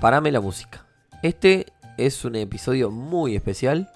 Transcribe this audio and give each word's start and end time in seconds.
Parame 0.00 0.32
la 0.32 0.40
música. 0.40 0.86
Este 1.22 1.66
es 1.98 2.24
un 2.24 2.34
episodio 2.34 2.90
muy 2.90 3.36
especial 3.36 3.90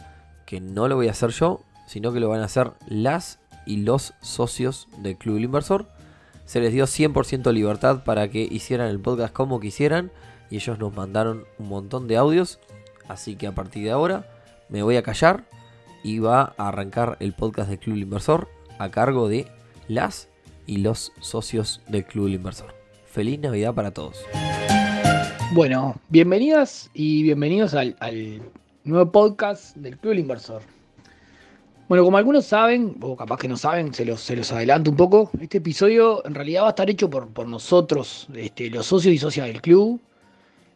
que 0.45 0.61
no 0.61 0.87
lo 0.87 0.97
voy 0.97 1.09
a 1.09 1.13
hacer 1.13 1.31
yo, 1.31 1.63
sino 1.87 2.13
que 2.13 2.21
lo 2.21 2.29
van 2.29 2.43
a 2.43 2.45
hacer 2.45 2.73
las 2.87 3.39
y 3.65 3.79
los 3.79 4.13
socios 4.21 4.87
del 4.99 5.17
Club 5.17 5.37
del 5.37 5.45
Inversor. 5.45 5.87
Se 6.45 6.61
les 6.61 6.75
dio 6.75 6.85
100% 6.85 7.51
libertad 7.55 8.05
para 8.05 8.29
que 8.29 8.43
hicieran 8.43 8.89
el 8.89 9.01
podcast 9.01 9.33
como 9.33 9.61
quisieran 9.61 10.13
y 10.51 10.57
ellos 10.57 10.79
nos 10.79 10.95
mandaron 10.95 11.47
un 11.59 11.69
montón 11.69 12.07
de 12.07 12.19
audios. 12.19 12.59
Así 13.09 13.37
que 13.37 13.47
a 13.47 13.55
partir 13.55 13.85
de 13.85 13.91
ahora 13.91 14.29
me 14.69 14.83
voy 14.83 14.99
a 14.99 15.03
callar 15.03 15.45
y 16.03 16.19
va 16.19 16.53
a 16.59 16.69
arrancar 16.69 17.17
el 17.21 17.33
podcast 17.33 17.71
del 17.71 17.79
Club 17.79 17.95
del 17.95 18.03
Inversor 18.03 18.49
a 18.79 18.91
cargo 18.91 19.31
de 19.31 19.49
las 19.89 20.29
y 20.67 20.79
los 20.79 21.13
socios 21.21 21.81
del 21.89 22.05
Club 22.05 22.27
del 22.27 22.35
Inversor. 22.35 22.75
Feliz 23.07 23.41
Navidad 23.41 23.73
para 23.73 23.93
todos. 23.93 24.23
Bueno, 25.53 25.95
bienvenidas 26.09 26.91
y 26.95 27.23
bienvenidos 27.23 27.75
al, 27.75 27.95
nuevo 28.85 29.13
podcast 29.13 29.77
del 29.77 29.97
Club 29.99 30.11
del 30.11 30.21
Inversor. 30.21 30.63
Bueno, 31.89 32.03
como 32.05 32.17
algunos 32.17 32.47
saben, 32.47 32.97
o 33.01 33.17
capaz 33.17 33.39
que 33.39 33.49
no 33.49 33.57
saben, 33.57 33.95
se 33.95 34.05
los, 34.05 34.21
se 34.21 34.35
los 34.35 34.51
adelanto 34.51 34.91
un 34.91 34.97
poco. 34.97 35.31
Este 35.41 35.59
episodio 35.59 36.27
en 36.27 36.35
realidad 36.35 36.63
va 36.63 36.69
a 36.69 36.71
estar 36.71 36.91
hecho 36.91 37.09
por, 37.09 37.29
por 37.29 37.47
nosotros, 37.47 38.27
este, 38.35 38.71
los 38.71 38.87
socios 38.87 39.15
y 39.15 39.19
socias 39.19 39.47
del 39.47 39.61
club. 39.61 40.01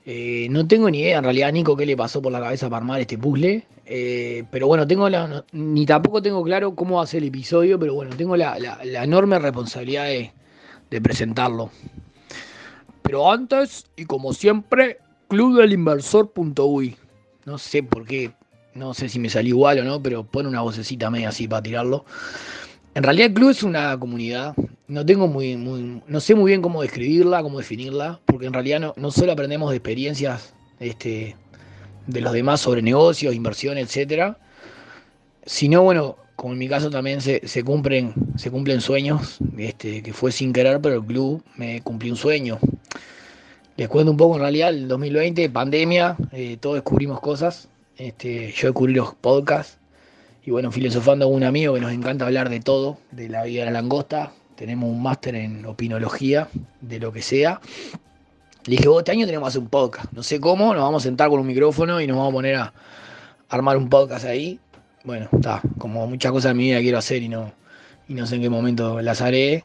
Eh, 0.07 0.47
no 0.51 0.67
tengo 0.67 0.91
ni 0.91 1.01
idea 1.01 1.19
en 1.19 1.25
realidad, 1.25 1.53
Nico, 1.53 1.77
qué 1.77 1.85
le 1.85 1.97
pasó 1.97 2.23
por 2.23 2.33
la 2.33 2.41
cabeza 2.41 2.69
para 2.69 2.79
armar 2.79 3.01
este 3.01 3.19
puzzle. 3.19 3.65
Eh, 3.85 4.45
pero 4.51 4.67
bueno, 4.67 4.87
tengo 4.87 5.09
la, 5.09 5.45
ni 5.53 5.87
tampoco 5.87 6.23
tengo 6.23 6.43
claro 6.45 6.75
cómo 6.75 6.97
va 6.97 7.03
a 7.03 7.07
ser 7.07 7.23
el 7.23 7.29
episodio, 7.29 7.79
pero 7.79 7.95
bueno, 7.95 8.15
tengo 8.17 8.37
la, 8.37 8.57
enorme 8.83 9.39
responsabilidad 9.39 10.05
de, 10.05 10.33
de 10.91 11.01
presentarlo. 11.01 11.71
Pero 13.09 13.33
antes, 13.33 13.87
y 13.97 14.05
como 14.05 14.35
siempre, 14.35 14.99
clubdelinversor.uy. 15.29 16.95
No 17.47 17.57
sé 17.57 17.83
por 17.83 18.05
qué, 18.05 18.33
no 18.75 18.93
sé 18.93 19.09
si 19.09 19.19
me 19.19 19.31
salió 19.31 19.55
igual 19.55 19.79
o 19.79 19.85
no, 19.85 20.03
pero 20.03 20.25
pone 20.25 20.47
una 20.47 20.61
vocecita 20.61 21.09
media 21.09 21.31
así 21.31 21.49
para 21.49 21.63
tirarlo. 21.63 22.05
En 22.95 23.03
realidad 23.03 23.29
el 23.29 23.33
club 23.33 23.49
es 23.49 23.63
una 23.63 23.99
comunidad, 23.99 24.55
no 24.89 25.07
tengo 25.07 25.27
muy, 25.27 25.57
muy, 25.57 26.03
no 26.07 26.21
sé 26.21 26.35
muy 26.35 26.51
bien 26.51 26.61
cómo 26.61 26.83
describirla, 26.83 27.43
cómo 27.43 27.57
definirla, 27.57 28.21
porque 28.27 28.45
en 28.45 28.53
realidad 28.53 28.79
no, 28.79 28.93
no 28.99 29.11
solo 29.11 29.33
aprendemos 29.33 29.71
de 29.71 29.77
experiencias 29.77 30.53
este, 30.79 31.35
de 32.07 32.21
los 32.21 32.35
demás 32.35 32.61
sobre 32.61 32.83
negocios, 32.83 33.35
inversión, 33.35 33.79
etcétera, 33.79 34.37
sino 35.47 35.83
bueno, 35.83 36.17
como 36.39 36.53
en 36.53 36.61
mi 36.61 36.69
caso 36.69 36.89
también 36.89 37.21
se, 37.21 37.41
cumplen, 37.65 38.15
se 38.37 38.49
cumplen 38.49 38.81
sueños, 38.81 39.39
este, 39.57 40.05
que 40.05 40.13
fue 40.13 40.31
sin 40.31 40.53
querer, 40.53 40.81
pero 40.81 40.95
el 40.95 41.05
club 41.05 41.43
me 41.57 41.81
cumplió 41.81 42.13
un 42.13 42.17
sueño. 42.17 42.61
Les 43.79 43.87
cuento 43.87 44.11
un 44.11 44.17
poco, 44.17 44.35
en 44.35 44.41
realidad, 44.41 44.71
el 44.71 44.89
2020, 44.89 45.51
pandemia, 45.51 46.17
eh, 46.33 46.57
todos 46.61 46.75
descubrimos 46.75 47.21
cosas. 47.21 47.69
Este, 47.97 48.51
yo 48.51 48.67
descubrí 48.67 48.93
los 48.93 49.15
podcasts 49.15 49.79
y 50.45 50.51
bueno, 50.51 50.73
filosofando 50.73 51.27
con 51.27 51.37
un 51.37 51.45
amigo 51.45 51.75
que 51.75 51.81
nos 51.81 51.93
encanta 51.93 52.27
hablar 52.27 52.51
de 52.51 52.59
todo, 52.59 52.99
de 53.13 53.29
la 53.29 53.45
vida 53.45 53.61
de 53.61 53.67
la 53.67 53.81
langosta. 53.81 54.33
Tenemos 54.57 54.91
un 54.91 55.01
máster 55.01 55.37
en 55.37 55.65
opinología, 55.65 56.49
de 56.81 56.99
lo 56.99 57.13
que 57.13 57.23
sea. 57.23 57.61
Le 58.65 58.73
dije, 58.73 58.89
vos 58.89 58.99
este 58.99 59.13
año 59.13 59.27
tenemos 59.27 59.47
que 59.47 59.51
hacer 59.51 59.63
un 59.63 59.69
podcast. 59.69 60.13
No 60.13 60.25
sé 60.25 60.41
cómo, 60.41 60.75
nos 60.75 60.83
vamos 60.83 61.05
a 61.05 61.07
sentar 61.07 61.29
con 61.29 61.39
un 61.39 61.47
micrófono 61.47 62.01
y 62.01 62.09
nos 62.09 62.17
vamos 62.17 62.33
a 62.33 62.35
poner 62.35 62.57
a 62.57 62.75
armar 63.49 63.77
un 63.77 63.89
podcast 63.89 64.25
ahí. 64.25 64.59
Bueno, 65.05 65.29
está, 65.31 65.63
como 65.79 66.05
muchas 66.09 66.33
cosas 66.33 66.51
en 66.51 66.57
mi 66.57 66.65
vida 66.65 66.81
quiero 66.81 66.99
hacer 66.99 67.23
y 67.23 67.29
no, 67.29 67.53
y 68.09 68.15
no 68.15 68.27
sé 68.27 68.35
en 68.35 68.43
qué 68.43 68.51
momento 68.51 69.01
las 69.03 69.21
haré. 69.21 69.65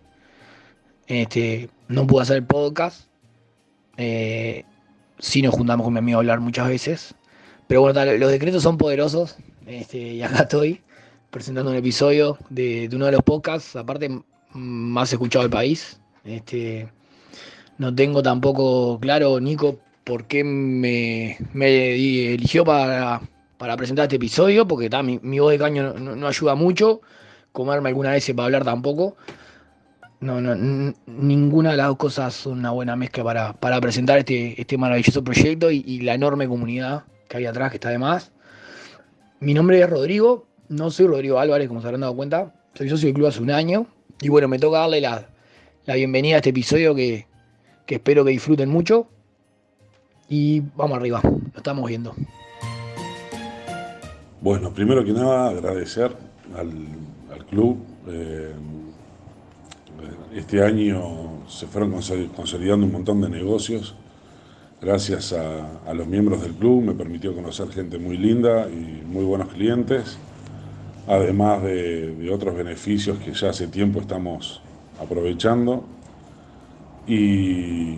Este, 1.07 1.71
no 1.87 2.05
pude 2.05 2.21
hacer 2.21 2.45
podcast 2.45 3.07
eh, 3.97 4.65
sí 5.19 5.41
nos 5.41 5.53
juntamos 5.53 5.85
con 5.85 5.93
mi 5.93 5.99
amigo 5.99 6.17
a 6.17 6.21
hablar 6.21 6.39
muchas 6.39 6.67
veces. 6.67 7.15
Pero 7.67 7.81
bueno, 7.81 8.03
los 8.17 8.31
decretos 8.31 8.63
son 8.63 8.77
poderosos. 8.77 9.37
Este, 9.65 9.97
y 9.97 10.21
acá 10.21 10.43
estoy 10.43 10.81
presentando 11.29 11.71
un 11.71 11.77
episodio 11.77 12.37
de, 12.49 12.89
uno 12.93 13.05
de 13.05 13.13
los 13.13 13.23
podcasts, 13.23 13.75
aparte 13.75 14.09
más 14.51 15.11
escuchado 15.11 15.43
del 15.43 15.51
país. 15.51 15.99
Este, 16.23 16.89
no 17.77 17.93
tengo 17.93 18.21
tampoco 18.21 18.99
claro, 18.99 19.39
Nico, 19.39 19.79
por 20.03 20.25
qué 20.25 20.43
me, 20.43 21.37
eligió 21.55 22.65
para, 22.65 23.21
presentar 23.77 24.03
este 24.03 24.17
episodio, 24.17 24.67
porque 24.67 24.89
mi, 25.21 25.39
voz 25.39 25.51
de 25.51 25.57
caño 25.57 25.93
no, 25.93 26.15
no 26.15 26.27
ayuda 26.27 26.55
mucho. 26.55 27.01
Comerme 27.51 27.89
alguna 27.89 28.11
vez 28.11 28.31
para 28.35 28.45
hablar 28.45 28.65
tampoco. 28.65 29.15
No, 30.23 30.39
no, 30.39 30.55
ninguna 31.05 31.71
de 31.71 31.77
las 31.77 31.87
dos 31.87 31.97
cosas 31.97 32.33
son 32.33 32.59
una 32.59 32.71
buena 32.71 32.95
mezcla 32.95 33.25
para, 33.59 33.81
presentar 33.81 34.19
este, 34.19 34.59
este 34.59 34.77
maravilloso 34.77 35.21
proyecto 35.21 35.69
y, 35.69 35.99
la 35.99 36.13
enorme 36.13 36.47
comunidad 36.47 37.03
que 37.27 37.35
hay 37.35 37.45
atrás, 37.45 37.71
que 37.71 37.75
está 37.75 37.89
de 37.89 37.97
más. 37.97 38.31
Mi 39.41 39.53
nombre 39.53 39.81
es 39.81 39.89
Rodrigo, 39.89 40.45
no 40.69 40.91
soy 40.91 41.07
Rodrigo 41.07 41.39
Álvarez, 41.39 41.67
como 41.67 41.81
se 41.81 41.87
habrán 41.87 42.01
dado 42.01 42.15
cuenta, 42.15 42.53
soy 42.73 42.87
socio 42.87 43.07
del 43.07 43.15
club 43.15 43.27
hace 43.27 43.41
un 43.41 43.51
año. 43.51 43.85
Y 44.21 44.29
bueno, 44.29 44.47
me 44.47 44.59
toca 44.59 44.77
darle 44.77 45.01
la, 45.01 45.27
bienvenida 45.87 46.35
a 46.35 46.37
este 46.37 46.51
episodio 46.51 46.95
que, 46.95 47.27
espero 47.85 48.23
que 48.23 48.31
disfruten 48.31 48.69
mucho. 48.69 49.09
Y 50.29 50.61
vamos 50.77 50.99
arriba, 50.99 51.19
lo 51.21 51.57
estamos 51.57 51.85
viendo. 51.89 52.15
Bueno, 54.39 54.73
primero 54.73 55.03
que 55.03 55.11
nada, 55.11 55.49
agradecer 55.49 56.15
al, 56.55 57.45
club. 57.49 57.77
Eh, 58.07 58.53
este 60.35 60.63
año 60.63 61.43
se 61.47 61.67
fueron 61.67 61.91
consolidando 62.35 62.85
un 62.85 62.91
montón 62.91 63.21
de 63.21 63.29
negocios. 63.29 63.95
Gracias 64.81 65.33
a, 65.33 65.93
los 65.93 66.07
miembros 66.07 66.41
del 66.41 66.53
club 66.53 66.83
me 66.83 66.93
permitió 66.93 67.33
conocer 67.33 67.69
gente 67.69 67.97
muy 67.97 68.17
linda 68.17 68.67
y 68.69 69.01
muy 69.05 69.23
buenos 69.23 69.47
clientes, 69.49 70.17
además 71.07 71.63
de, 71.63 72.29
otros 72.33 72.55
beneficios 72.55 73.17
que 73.19 73.33
ya 73.33 73.49
hace 73.49 73.67
tiempo 73.67 74.01
estamos 74.01 74.61
aprovechando. 74.99 75.85
Y, 77.07 77.95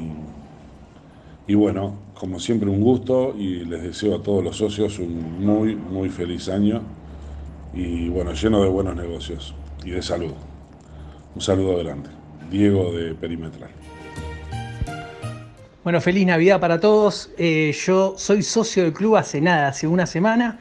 y 1.48 1.54
bueno, 1.54 1.96
como 2.14 2.40
siempre 2.40 2.70
un 2.70 2.82
gusto 2.82 3.36
y 3.38 3.66
les 3.66 3.84
deseo 3.84 4.16
a 4.16 4.22
todos 4.22 4.44
los 4.44 4.58
socios 4.58 5.00
un 5.00 5.46
muy, 5.46 5.76
muy 5.76 6.10
feliz 6.10 6.50
año 6.50 6.82
y 7.74 8.10
bueno, 8.10 8.34
lleno 8.34 8.64
de 8.64 8.70
buenos 8.70 8.96
negocios 8.96 9.54
y 9.84 9.92
de 9.92 10.02
salud. 10.02 10.34
Un 11.36 11.42
saludo 11.42 11.74
adelante. 11.74 12.10
Diego 12.50 12.94
de 12.94 13.14
Perimetral. 13.14 13.70
Bueno, 15.84 16.00
feliz 16.00 16.26
Navidad 16.26 16.62
para 16.62 16.80
todos. 16.80 17.30
Eh, 17.38 17.76
yo 17.86 18.16
soy 18.18 18.42
socio 18.42 18.84
del 18.84 18.94
club 18.94 19.18
hace 19.18 19.42
nada, 19.42 19.68
hace 19.68 19.86
una 19.86 20.06
semana. 20.06 20.60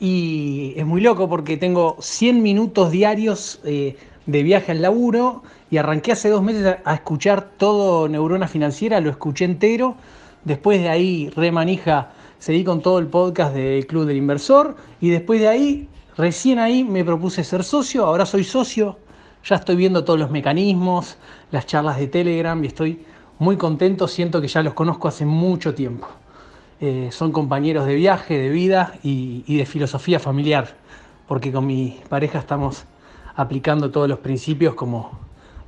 Y 0.00 0.72
es 0.76 0.86
muy 0.86 1.02
loco 1.02 1.28
porque 1.28 1.58
tengo 1.58 1.96
100 2.00 2.42
minutos 2.42 2.90
diarios 2.90 3.60
eh, 3.64 3.96
de 4.24 4.42
viaje 4.42 4.72
al 4.72 4.80
laburo 4.80 5.42
y 5.70 5.76
arranqué 5.76 6.12
hace 6.12 6.30
dos 6.30 6.42
meses 6.42 6.78
a, 6.82 6.94
escuchar 6.94 7.50
todo 7.58 8.08
Neurona 8.08 8.48
Financiera, 8.48 9.00
lo 9.00 9.10
escuché 9.10 9.44
entero. 9.44 9.96
Después 10.44 10.80
de 10.80 10.88
ahí, 10.88 11.30
remanija, 11.36 12.12
seguí 12.38 12.64
con 12.64 12.80
todo 12.80 12.98
el 12.98 13.06
podcast 13.06 13.54
del 13.54 13.86
Club 13.86 14.06
del 14.06 14.16
Inversor 14.16 14.76
y 15.00 15.10
después 15.10 15.40
de 15.40 15.48
ahí, 15.48 15.88
recién 16.16 16.58
ahí 16.58 16.84
me 16.84 17.04
propuse 17.04 17.44
ser 17.44 17.64
socio, 17.64 18.06
ahora 18.06 18.24
soy 18.24 18.44
socio, 18.44 18.98
ya 19.46 19.56
estoy 19.56 19.76
viendo 19.76 20.04
todos 20.04 20.18
los 20.18 20.30
mecanismos, 20.30 21.16
las 21.52 21.66
charlas 21.66 21.98
de 21.98 22.08
Telegram 22.08 22.62
y 22.64 22.66
estoy 22.66 23.06
muy 23.38 23.56
contento, 23.56 24.08
siento 24.08 24.40
que 24.40 24.48
ya 24.48 24.62
los 24.62 24.74
conozco 24.74 25.08
hace 25.08 25.24
mucho 25.24 25.74
tiempo. 25.74 26.08
Eh, 26.80 27.10
son 27.12 27.32
compañeros 27.32 27.86
de 27.86 27.94
viaje, 27.94 28.38
de 28.38 28.48
vida 28.50 28.94
y, 29.02 29.56
de 29.56 29.64
filosofía 29.64 30.18
familiar, 30.18 30.74
porque 31.28 31.52
con 31.52 31.66
mi 31.66 32.00
pareja 32.08 32.40
estamos 32.40 32.84
aplicando 33.36 33.90
todos 33.90 34.08
los 34.08 34.18
principios 34.18 34.74
como 34.74 35.18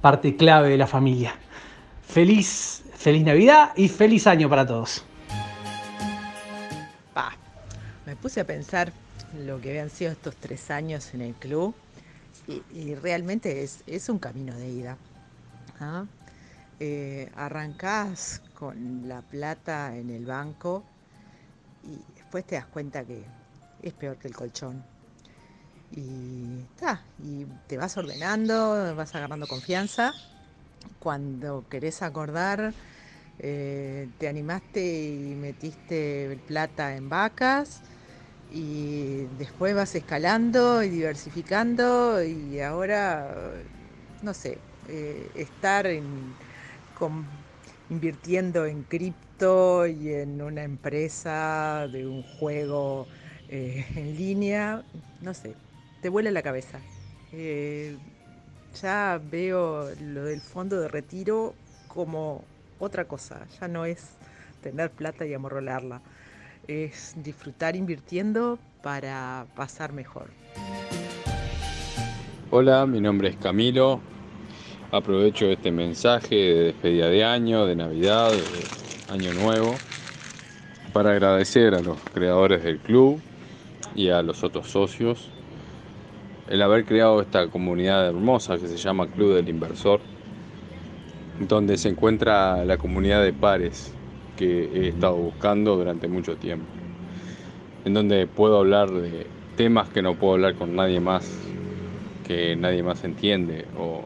parte 0.00 0.36
clave 0.36 0.70
de 0.70 0.76
la 0.76 0.86
familia. 0.86 1.34
Feliz, 2.02 2.82
feliz 2.94 3.24
Navidad 3.24 3.72
y 3.76 3.88
feliz 3.88 4.26
año 4.26 4.48
para 4.48 4.66
todos. 4.66 5.04
me 8.06 8.16
puse 8.16 8.40
a 8.40 8.44
pensar 8.44 8.90
lo 9.44 9.60
que 9.60 9.68
habían 9.68 9.90
sido 9.90 10.10
estos 10.12 10.34
tres 10.36 10.70
años 10.70 11.12
en 11.12 11.20
el 11.20 11.34
club 11.34 11.74
y, 12.48 12.94
realmente 12.94 13.62
es, 13.62 14.08
un 14.08 14.18
camino 14.18 14.54
de 14.56 14.68
ida. 14.68 14.96
¿ah? 15.80 16.06
Eh, 16.80 17.30
arrancás 17.36 18.40
con 18.54 19.08
la 19.08 19.20
plata 19.20 19.96
en 19.96 20.10
el 20.10 20.24
banco 20.24 20.84
y 21.84 22.00
después 22.14 22.46
te 22.46 22.54
das 22.54 22.66
cuenta 22.66 23.04
que 23.04 23.24
es 23.82 23.92
peor 23.92 24.16
que 24.16 24.28
el 24.28 24.34
colchón. 24.34 24.82
Y, 25.90 26.66
y 27.22 27.46
te 27.66 27.76
vas 27.76 27.96
ordenando, 27.96 28.94
vas 28.96 29.14
agarrando 29.14 29.46
confianza. 29.46 30.14
Cuando 30.98 31.66
querés 31.68 32.02
acordar, 32.02 32.72
eh, 33.38 34.08
te 34.18 34.28
animaste 34.28 34.82
y 34.82 35.34
metiste 35.34 36.38
plata 36.46 36.96
en 36.96 37.08
vacas 37.08 37.82
y 38.50 39.26
después 39.38 39.74
vas 39.74 39.94
escalando 39.94 40.82
y 40.82 40.88
diversificando 40.88 42.22
y 42.22 42.60
ahora, 42.60 43.34
no 44.22 44.34
sé, 44.34 44.58
eh, 44.88 45.30
estar 45.34 45.86
con 46.98 47.26
invirtiendo 47.90 48.66
en 48.66 48.82
cripto 48.82 49.86
y 49.86 50.12
en 50.12 50.42
una 50.42 50.62
empresa 50.62 51.88
de 51.90 52.06
un 52.06 52.22
juego 52.22 53.06
eh, 53.48 53.84
en 53.96 54.16
línea, 54.16 54.82
no 55.22 55.34
sé, 55.34 55.54
te 56.02 56.08
vuela 56.08 56.30
la 56.30 56.42
cabeza. 56.42 56.80
Eh, 57.32 57.96
ya 58.80 59.20
veo 59.30 59.90
lo 60.00 60.24
del 60.24 60.40
fondo 60.40 60.80
de 60.80 60.88
retiro 60.88 61.54
como 61.88 62.44
otra 62.78 63.04
cosa, 63.06 63.46
ya 63.60 63.68
no 63.68 63.84
es 63.84 64.04
tener 64.62 64.90
plata 64.90 65.26
y 65.26 65.34
amorrolarla, 65.34 66.00
es 66.68 67.14
disfrutar 67.16 67.74
invirtiendo 67.76 68.58
para 68.82 69.46
pasar 69.56 69.94
mejor. 69.94 70.30
Hola, 72.50 72.86
mi 72.86 73.00
nombre 73.00 73.30
es 73.30 73.36
Camilo. 73.36 74.00
Aprovecho 74.92 75.46
este 75.46 75.72
mensaje 75.72 76.34
de 76.34 76.64
despedida 76.64 77.08
de 77.08 77.24
año, 77.24 77.64
de 77.66 77.74
Navidad, 77.74 78.30
de 78.30 79.12
Año 79.12 79.32
Nuevo, 79.32 79.74
para 80.92 81.12
agradecer 81.12 81.74
a 81.74 81.80
los 81.80 81.98
creadores 82.12 82.62
del 82.62 82.78
club 82.78 83.20
y 83.94 84.10
a 84.10 84.22
los 84.22 84.44
otros 84.44 84.70
socios 84.70 85.30
el 86.48 86.62
haber 86.62 86.84
creado 86.84 87.20
esta 87.20 87.48
comunidad 87.48 88.08
hermosa 88.08 88.56
que 88.56 88.68
se 88.68 88.76
llama 88.76 89.06
Club 89.06 89.34
del 89.34 89.48
Inversor, 89.48 90.00
donde 91.40 91.76
se 91.76 91.90
encuentra 91.90 92.64
la 92.64 92.78
comunidad 92.78 93.22
de 93.22 93.34
pares 93.34 93.92
que 94.38 94.70
he 94.72 94.88
estado 94.88 95.16
buscando 95.16 95.76
durante 95.76 96.06
mucho 96.06 96.36
tiempo, 96.36 96.64
en 97.84 97.92
donde 97.92 98.26
puedo 98.28 98.58
hablar 98.58 98.88
de 98.90 99.26
temas 99.56 99.88
que 99.88 100.00
no 100.00 100.14
puedo 100.14 100.34
hablar 100.34 100.54
con 100.54 100.76
nadie 100.76 101.00
más, 101.00 101.28
que 102.24 102.54
nadie 102.54 102.82
más 102.84 103.02
entiende 103.02 103.66
o, 103.76 104.04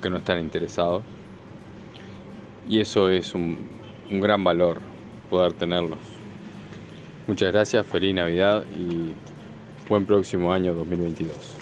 que 0.00 0.08
no 0.08 0.18
están 0.18 0.40
interesados. 0.40 1.02
Y 2.66 2.80
eso 2.80 3.10
es 3.10 3.34
un, 3.34 3.68
un 4.10 4.20
gran 4.20 4.42
valor 4.42 4.80
poder 5.28 5.52
tenerlos. 5.52 5.98
Muchas 7.26 7.52
gracias, 7.52 7.84
feliz 7.86 8.14
Navidad 8.14 8.64
y 8.74 9.12
buen 9.88 10.06
próximo 10.06 10.52
año 10.52 10.72
2022. 10.72 11.56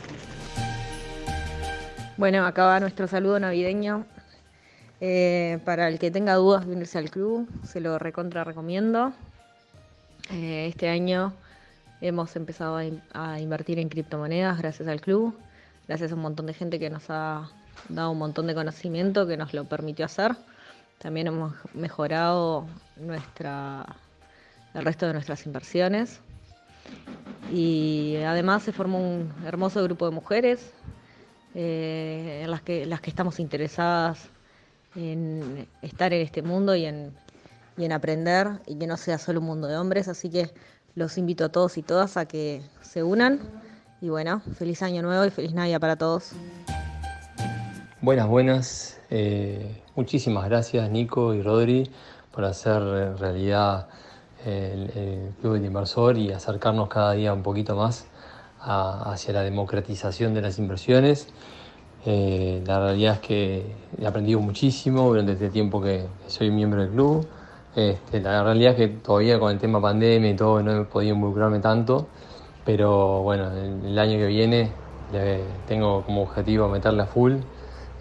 Bueno, 2.17 2.45
acá 2.45 2.67
va 2.67 2.79
nuestro 2.79 3.09
saludo 3.09 3.41
navideño. 3.41 4.05
Eh, 5.01 5.59
para 5.65 5.89
el 5.89 5.99
que 5.99 6.11
tenga 6.11 6.35
dudas 6.35 6.67
de 6.67 6.73
unirse 6.73 6.99
al 6.99 7.11
club, 7.11 7.49
se 7.65 7.81
lo 7.81 7.99
recontra 7.99 8.45
recomiendo. 8.45 9.13
Eh, 10.31 10.67
este 10.69 10.89
año 10.89 11.33
hemos 12.03 12.37
empezado 12.37 12.81
a, 13.13 13.41
invertir 13.41 13.79
en 13.79 13.89
criptomonedas 13.89 14.59
gracias 14.59 14.89
al 14.89 15.01
club, 15.01 15.35
gracias 15.89 16.13
a 16.13 16.15
un 16.15 16.21
montón 16.21 16.47
de 16.47 16.55
gente 16.55 16.79
que 16.79 16.91
nos 16.91 17.09
ha 17.09 17.51
dado 17.89 18.11
un 18.11 18.19
montón 18.19 18.47
de 18.47 18.55
conocimiento 18.55 19.27
que 19.27 19.37
nos 19.37 19.55
lo 19.55 19.65
permitió 19.65 20.05
hacer. 20.05 20.37
También 20.99 21.29
hemos 21.29 21.55
mejorado 21.73 22.67
nuestra, 22.97 23.87
el 24.75 24.85
resto 24.85 25.07
de 25.07 25.15
nuestras 25.15 25.47
inversiones 25.47 26.21
y 27.51 28.17
además 28.27 28.63
se 28.65 28.73
formó 28.73 28.99
un 28.99 29.33
hermoso 29.47 29.83
grupo 29.83 30.05
de 30.07 30.15
mujeres 30.15 30.73
eh, 31.55 32.43
en 32.45 32.51
las 32.51 32.61
que, 32.61 32.85
las 32.85 33.01
que 33.01 33.09
estamos 33.09 33.41
interesadas 33.41 34.29
en 34.97 35.69
estar 35.83 36.13
en 36.13 36.23
este 36.23 36.43
mundo 36.43 36.75
y 36.75 36.87
en, 36.87 37.13
y 37.77 37.85
en 37.85 37.93
aprender 37.93 38.49
y 38.67 38.77
que 38.77 38.87
no 38.87 38.97
sea 38.97 39.19
solo 39.19 39.41
un 39.41 39.47
mundo 39.47 39.69
de 39.69 39.77
hombres, 39.77 40.09
así 40.09 40.31
que 40.31 40.51
los 40.95 41.19
invito 41.19 41.45
a 41.45 41.49
todos 41.49 41.79
y 41.79 41.83
todas 41.83 42.17
a 42.17 42.27
que 42.27 42.63
se 42.83 43.03
unan 43.03 43.41
y 44.01 44.09
bueno, 44.09 44.41
feliz 44.57 44.83
año 44.83 45.03
nuevo 45.03 45.25
y 45.25 45.31
feliz 45.31 45.53
Navidad 45.53 45.81
para 45.81 45.97
todos. 45.97 46.33
Buenas, 48.01 48.29
buenas. 48.29 49.01
Eh, 49.11 49.83
muchísimas 49.95 50.49
gracias 50.49 50.91
Nico 50.91 51.35
y 51.35 51.43
Rodri 51.43 51.91
por 52.33 52.45
hacer 52.45 52.83
realidad 53.19 53.89
el, 54.45 55.33
Club 55.41 55.55
del 55.55 55.65
Inversor 55.67 56.17
y 56.17 56.33
acercarnos 56.33 56.89
cada 56.89 57.13
día 57.13 57.33
un 57.33 57.43
poquito 57.43 57.77
más 57.77 58.07
hacia 58.61 59.33
la 59.33 59.43
democratización 59.43 60.35
de 60.35 60.43
las 60.43 60.59
inversiones. 60.59 61.29
Eh, 62.07 62.63
la 62.67 62.81
realidad 62.81 63.15
es 63.15 63.21
que 63.21 63.75
he 64.01 64.07
aprendido 64.07 64.41
muchísimo 64.41 65.09
durante 65.09 65.33
este 65.33 65.51
tiempo 65.51 65.83
que, 65.83 66.07
soy 66.29 66.51
miembro 66.51 66.81
del 66.81 66.91
club. 66.91 67.27
Este, 67.77 68.21
la 68.21 68.43
realidad 68.43 68.73
es 68.73 68.77
que 68.79 68.89
todavía 68.89 69.39
con 69.39 69.53
el 69.53 69.59
tema 69.59 69.81
pandemia 69.81 70.31
y 70.31 70.37
todo 70.37 70.63
no 70.63 70.83
he 70.83 70.85
podido 70.85 71.15
involucrarme 71.15 71.61
tanto, 71.61 72.07
pero 72.65 73.23
bueno, 73.23 73.51
el, 73.53 73.99
año 73.99 74.19
que 74.19 74.27
viene 74.27 74.73
tengo 75.67 76.03
como 76.03 76.23
objetivo 76.23 76.69
meterle 76.69 77.03
a 77.03 77.07
full, 77.07 77.35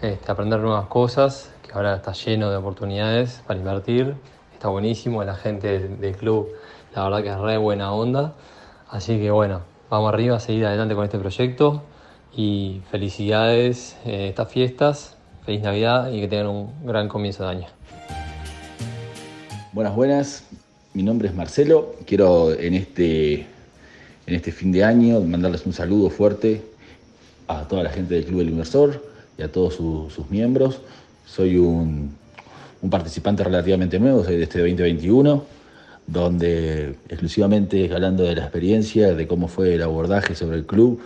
este, 0.00 0.32
aprender 0.32 0.60
nuevas 0.60 0.86
cosas, 0.86 1.52
que 1.62 1.72
ahora 1.72 1.96
está 1.96 2.12
lleno 2.12 2.50
de 2.50 2.56
oportunidades 2.56 3.42
para 3.46 3.58
invertir. 3.58 4.16
Está 4.52 4.68
buenísimo, 4.68 5.22
la 5.24 5.34
gente 5.34 5.88
del, 5.88 6.16
club 6.16 6.48
la 6.94 7.04
verdad 7.04 7.22
que 7.22 7.28
es 7.30 7.38
re 7.38 7.56
buena 7.56 7.92
onda, 7.92 8.34
así 8.90 9.18
que 9.18 9.30
bueno, 9.30 9.60
vamos 9.88 10.12
arriba 10.12 10.36
a 10.36 10.40
seguir 10.40 10.66
adelante 10.66 10.94
con 10.94 11.04
este 11.04 11.18
proyecto 11.18 11.82
y 12.36 12.80
felicidades 12.90 13.96
eh, 14.04 14.28
estas 14.28 14.50
fiestas, 14.50 15.16
feliz 15.44 15.62
Navidad 15.62 16.12
y 16.12 16.20
que 16.20 16.28
tengan 16.28 16.48
un 16.48 16.86
gran 16.86 17.08
comienzo 17.08 17.44
de 17.44 17.50
año. 17.50 17.66
Buenas, 19.72 19.94
buenas, 19.94 20.44
mi 20.94 21.02
nombre 21.02 21.28
es 21.28 21.34
Marcelo, 21.34 21.94
quiero 22.06 22.52
en 22.52 22.74
este, 22.74 23.46
en 24.26 24.34
este 24.34 24.52
fin 24.52 24.72
de 24.72 24.84
año 24.84 25.20
mandarles 25.20 25.64
un 25.66 25.72
saludo 25.72 26.10
fuerte 26.10 26.62
a 27.48 27.68
toda 27.68 27.82
la 27.82 27.90
gente 27.90 28.14
del 28.14 28.24
Club 28.24 28.38
del 28.38 28.50
Inversor 28.50 29.04
y 29.38 29.42
a 29.42 29.50
todos 29.50 29.74
sus 29.74 30.30
miembros. 30.30 30.80
Soy 31.26 31.56
un 31.56 32.18
un 32.82 32.90
participante 32.90 33.44
relativamente 33.44 33.98
nuevo, 33.98 34.24
soy 34.24 34.36
de 34.36 34.44
este 34.44 34.60
2021, 34.60 35.44
donde 36.06 36.94
exclusivamente 37.08 37.92
hablando 37.92 38.24
de 38.24 38.34
la 38.34 38.42
experiencia, 38.42 39.14
de 39.14 39.26
cómo 39.26 39.48
fue 39.48 39.74
el 39.74 39.82
abordaje 39.82 40.34
sobre 40.34 40.56
el 40.56 40.66
club, 40.66 41.00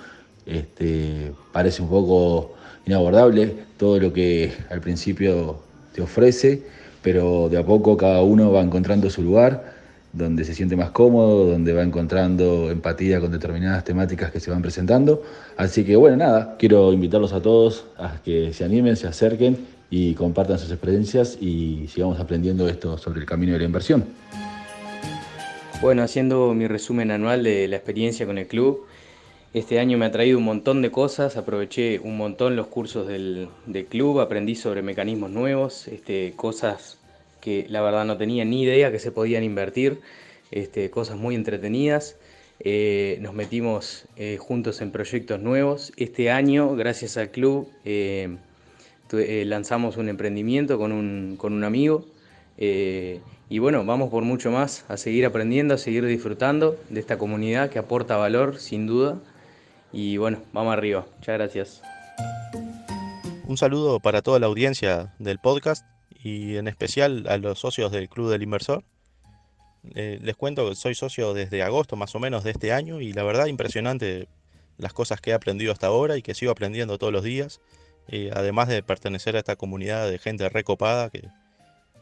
este, 0.46 1.32
parece 1.52 1.82
un 1.82 1.88
poco 1.88 2.54
inabordable 2.86 3.54
todo 3.76 3.98
lo 3.98 4.12
que 4.12 4.52
al 4.70 4.80
principio 4.80 5.58
te 5.94 6.02
ofrece, 6.02 6.62
pero 7.02 7.48
de 7.48 7.58
a 7.58 7.64
poco 7.64 7.96
cada 7.96 8.22
uno 8.22 8.52
va 8.52 8.62
encontrando 8.62 9.10
su 9.10 9.22
lugar, 9.22 9.74
donde 10.12 10.44
se 10.44 10.54
siente 10.54 10.76
más 10.76 10.90
cómodo, 10.90 11.46
donde 11.46 11.72
va 11.72 11.82
encontrando 11.82 12.70
empatía 12.70 13.20
con 13.20 13.32
determinadas 13.32 13.84
temáticas 13.84 14.30
que 14.30 14.40
se 14.40 14.50
van 14.50 14.62
presentando. 14.62 15.22
Así 15.56 15.84
que 15.84 15.96
bueno, 15.96 16.16
nada, 16.16 16.56
quiero 16.58 16.92
invitarlos 16.92 17.32
a 17.32 17.42
todos 17.42 17.86
a 17.98 18.20
que 18.24 18.52
se 18.52 18.64
animen, 18.64 18.96
se 18.96 19.08
acerquen 19.08 19.58
y 19.90 20.14
compartan 20.14 20.58
sus 20.58 20.70
experiencias 20.70 21.36
y 21.40 21.88
sigamos 21.88 22.20
aprendiendo 22.20 22.68
esto 22.68 22.96
sobre 22.96 23.20
el 23.20 23.26
camino 23.26 23.52
de 23.52 23.58
la 23.58 23.64
inversión. 23.64 24.04
Bueno, 25.82 26.02
haciendo 26.02 26.54
mi 26.54 26.66
resumen 26.66 27.10
anual 27.10 27.42
de 27.42 27.68
la 27.68 27.76
experiencia 27.76 28.24
con 28.24 28.38
el 28.38 28.46
club, 28.46 28.86
este 29.54 29.78
año 29.78 29.96
me 29.96 30.06
ha 30.06 30.10
traído 30.10 30.36
un 30.38 30.44
montón 30.44 30.82
de 30.82 30.90
cosas, 30.90 31.36
aproveché 31.36 32.00
un 32.00 32.16
montón 32.16 32.56
los 32.56 32.66
cursos 32.66 33.06
del, 33.06 33.48
club, 33.88 34.18
aprendí 34.18 34.56
sobre 34.56 34.82
mecanismos 34.82 35.30
nuevos, 35.30 35.86
este, 35.86 36.32
cosas 36.34 36.98
que 37.40 37.64
la 37.68 37.80
verdad 37.80 38.04
no 38.04 38.16
tenía 38.16 38.44
ni 38.44 38.62
idea 38.62 38.90
que 38.90 38.98
se 38.98 39.12
podían 39.12 39.44
invertir, 39.44 40.00
este, 40.50 40.90
cosas 40.90 41.16
muy 41.18 41.36
entretenidas. 41.36 42.16
Eh, 42.58 43.18
nos 43.20 43.32
metimos 43.32 44.06
eh, 44.16 44.38
juntos 44.40 44.80
en 44.80 44.90
proyectos 44.90 45.40
nuevos. 45.40 45.92
Este 45.96 46.32
año, 46.32 46.74
gracias 46.74 47.16
al 47.16 47.30
club, 47.30 47.68
eh, 47.84 48.36
lanzamos 49.46 49.96
un 49.96 50.08
emprendimiento 50.08 50.78
con 50.78 50.90
un, 50.90 51.36
con 51.38 51.52
un 51.52 51.62
amigo 51.62 52.06
y 52.56 53.58
bueno, 53.58 53.84
vamos 53.84 54.10
por 54.10 54.24
mucho 54.24 54.50
más, 54.50 54.84
a 54.88 54.96
seguir 54.96 55.26
aprendiendo, 55.26 55.74
a 55.74 55.78
seguir 55.78 56.04
disfrutando 56.06 56.76
de 56.88 56.98
esta 56.98 57.18
comunidad 57.18 57.70
que 57.70 57.78
aporta 57.78 58.16
valor 58.16 58.58
sin 58.58 58.86
duda 58.86 59.20
y 59.94 60.16
bueno, 60.16 60.42
vamos 60.52 60.72
arriba. 60.72 61.06
Muchas 61.16 61.38
gracias. 61.38 61.82
Un 63.46 63.56
saludo 63.56 64.00
para 64.00 64.20
toda 64.20 64.38
la 64.38 64.46
audiencia 64.46 65.14
del 65.18 65.38
podcast 65.38 65.86
y 66.22 66.56
en 66.56 66.68
especial 66.68 67.26
a 67.28 67.38
los 67.38 67.58
socios 67.58 67.92
del 67.92 68.08
Club 68.08 68.30
del 68.30 68.42
Inversor. 68.42 68.84
Eh, 69.94 70.18
les 70.22 70.36
cuento 70.36 70.68
que 70.68 70.74
soy 70.76 70.94
socio 70.94 71.34
desde 71.34 71.62
agosto 71.62 71.96
más 71.96 72.14
o 72.14 72.18
menos 72.18 72.44
de 72.44 72.50
este 72.50 72.72
año 72.72 73.00
y 73.00 73.12
la 73.12 73.22
verdad 73.22 73.46
impresionante 73.46 74.28
las 74.78 74.92
cosas 74.92 75.20
que 75.20 75.30
he 75.30 75.34
aprendido 75.34 75.72
hasta 75.72 75.86
ahora 75.86 76.16
y 76.16 76.22
que 76.22 76.34
sigo 76.34 76.50
aprendiendo 76.50 76.98
todos 76.98 77.12
los 77.12 77.22
días 77.22 77.60
además 78.32 78.68
de 78.68 78.82
pertenecer 78.82 79.36
a 79.36 79.38
esta 79.38 79.56
comunidad 79.56 80.10
de 80.10 80.18
gente 80.18 80.48
recopada, 80.48 81.10
que, 81.10 81.28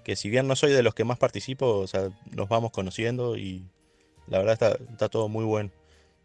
que 0.04 0.16
si 0.16 0.30
bien 0.30 0.48
no 0.48 0.56
soy 0.56 0.72
de 0.72 0.82
los 0.82 0.94
que 0.94 1.04
más 1.04 1.18
participo, 1.18 1.78
o 1.78 1.86
sea, 1.86 2.10
nos 2.30 2.48
vamos 2.48 2.72
conociendo 2.72 3.36
y 3.36 3.64
la 4.26 4.38
verdad 4.38 4.54
está, 4.54 4.78
está 4.90 5.08
todo 5.08 5.28
muy 5.28 5.44
bueno. 5.44 5.70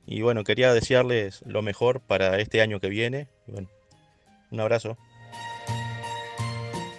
Y 0.07 0.21
bueno, 0.21 0.43
quería 0.43 0.73
desearles 0.73 1.43
lo 1.45 1.61
mejor 1.61 1.99
para 1.99 2.39
este 2.39 2.61
año 2.61 2.79
que 2.79 2.89
viene. 2.89 3.27
bueno, 3.45 3.69
un 4.49 4.59
abrazo. 4.59 4.97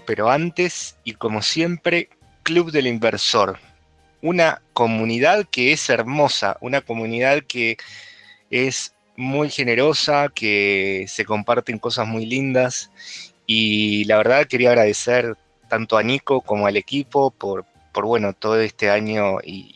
Pero 0.06 0.30
antes, 0.30 0.96
y 1.02 1.14
como 1.14 1.42
siempre, 1.42 2.10
Club 2.42 2.70
del 2.70 2.86
Inversor. 2.86 3.58
Una 4.22 4.62
comunidad 4.72 5.46
que 5.50 5.72
es 5.72 5.90
hermosa, 5.90 6.56
una 6.60 6.80
comunidad 6.80 7.42
que 7.42 7.76
es 8.50 8.94
muy 9.16 9.50
generosa, 9.50 10.28
que 10.34 11.04
se 11.08 11.24
comparten 11.24 11.78
cosas 11.78 12.06
muy 12.06 12.24
lindas 12.24 12.90
y 13.46 14.04
la 14.04 14.16
verdad 14.16 14.46
quería 14.46 14.70
agradecer 14.70 15.36
tanto 15.68 15.96
a 15.96 16.02
Nico 16.02 16.40
como 16.40 16.66
al 16.66 16.76
equipo 16.76 17.30
por, 17.30 17.64
por 17.92 18.06
bueno, 18.06 18.32
todo 18.32 18.60
este 18.60 18.90
año 18.90 19.38
y, 19.42 19.74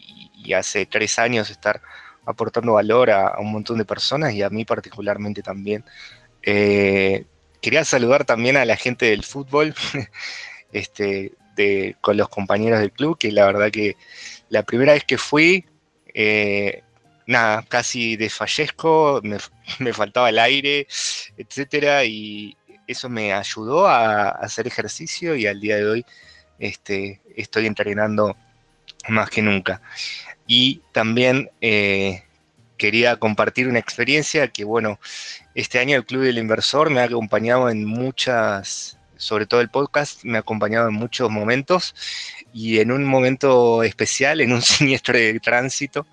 hace 0.54 0.86
tres 0.86 1.18
años 1.18 1.50
estar 1.50 1.80
aportando 2.24 2.74
valor 2.74 3.10
a, 3.10 3.38
un 3.38 3.52
montón 3.52 3.78
de 3.78 3.84
personas 3.84 4.32
y 4.32 4.42
a 4.42 4.50
mí 4.50 4.64
particularmente 4.64 5.42
también. 5.42 5.84
Eh, 6.42 7.24
quería 7.60 7.84
saludar 7.84 8.24
también 8.24 8.56
a 8.56 8.64
la 8.64 8.76
gente 8.76 9.06
del 9.06 9.24
fútbol, 9.24 9.74
este, 10.72 11.32
de, 11.56 11.96
con 12.00 12.16
los 12.16 12.28
compañeros 12.28 12.80
del 12.80 12.92
club, 12.92 13.18
que 13.18 13.32
la 13.32 13.46
verdad 13.46 13.70
que 13.70 13.96
la 14.48 14.62
primera 14.62 14.92
vez 14.92 15.04
que 15.04 15.18
fui, 15.18 15.64
eh, 16.14 16.82
nada, 17.26 17.64
casi 17.68 18.16
desfallezco, 18.16 19.20
me, 19.22 19.38
me, 19.78 19.92
faltaba 19.92 20.28
el 20.28 20.38
aire, 20.38 20.86
etcétera, 21.36 22.04
y 22.04 22.56
eso 22.86 23.08
me 23.08 23.32
ayudó 23.32 23.86
a, 23.86 24.30
hacer 24.30 24.66
ejercicio 24.66 25.34
y 25.34 25.46
al 25.46 25.60
día 25.60 25.76
de 25.76 25.86
hoy 25.86 26.06
este, 26.58 27.20
estoy 27.36 27.66
entrenando 27.66 28.36
más 29.08 29.30
que 29.30 29.42
nunca. 29.42 29.82
Y 30.46 30.82
también 30.92 31.50
eh, 31.60 32.24
quería 32.76 33.16
compartir 33.16 33.68
una 33.68 33.78
experiencia 33.78 34.48
que, 34.48 34.64
bueno, 34.64 34.98
este 35.54 35.78
año 35.78 35.96
el 35.96 36.04
Club 36.04 36.22
del 36.22 36.38
Inversor 36.38 36.90
me 36.90 37.00
ha 37.00 37.04
acompañado 37.04 37.70
en 37.70 37.84
muchas, 37.84 38.98
sobre 39.16 39.46
todo 39.46 39.60
el 39.60 39.70
podcast, 39.70 40.24
me 40.24 40.38
ha 40.38 40.40
acompañado 40.40 40.88
en 40.88 40.94
muchos 40.94 41.30
momentos 41.30 41.94
y 42.52 42.80
en 42.80 42.90
un 42.90 43.04
momento 43.04 43.82
especial, 43.82 44.40
en 44.40 44.52
un 44.52 44.62
siniestro 44.62 45.16
de 45.16 45.38
tránsito, 45.40 46.06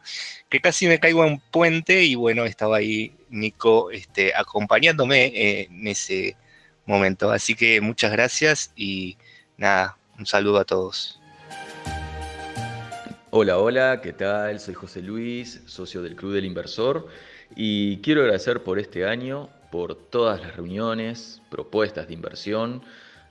que 0.50 0.62
casi 0.62 0.88
me 0.88 1.00
caigo 1.00 1.26
en 1.26 1.34
un 1.34 1.40
puente 1.40 2.04
y 2.04 2.16
bueno, 2.16 2.46
estaba 2.46 2.78
ahí 2.78 3.16
Nico 3.30 3.92
este, 3.92 4.34
acompañándome 4.36 5.26
eh, 5.26 5.68
en 5.72 5.88
ese 5.88 6.36
momento. 6.86 7.32
Así 7.32 7.56
que 7.56 7.82
muchas 7.82 8.12
gracias 8.12 8.72
y 8.76 9.18
nada, 9.58 9.98
un 10.18 10.26
saludo 10.26 10.60
a 10.60 10.66
todos. 10.66 11.19
Hola, 13.32 13.60
hola, 13.60 14.02
¿qué 14.02 14.12
tal? 14.12 14.60
Soy 14.60 14.74
José 14.74 15.04
Luis, 15.04 15.62
socio 15.68 16.02
del 16.02 16.16
Club 16.16 16.34
del 16.34 16.46
Inversor 16.46 17.08
y 17.56 17.98
quiero 17.98 18.22
agradecer 18.22 18.64
por 18.64 18.80
este 18.80 19.06
año, 19.06 19.50
por 19.72 19.94
todas 19.94 20.42
las 20.42 20.56
reuniones, 20.56 21.40
propuestas 21.52 22.08
de 22.08 22.16
inversión, 22.16 22.82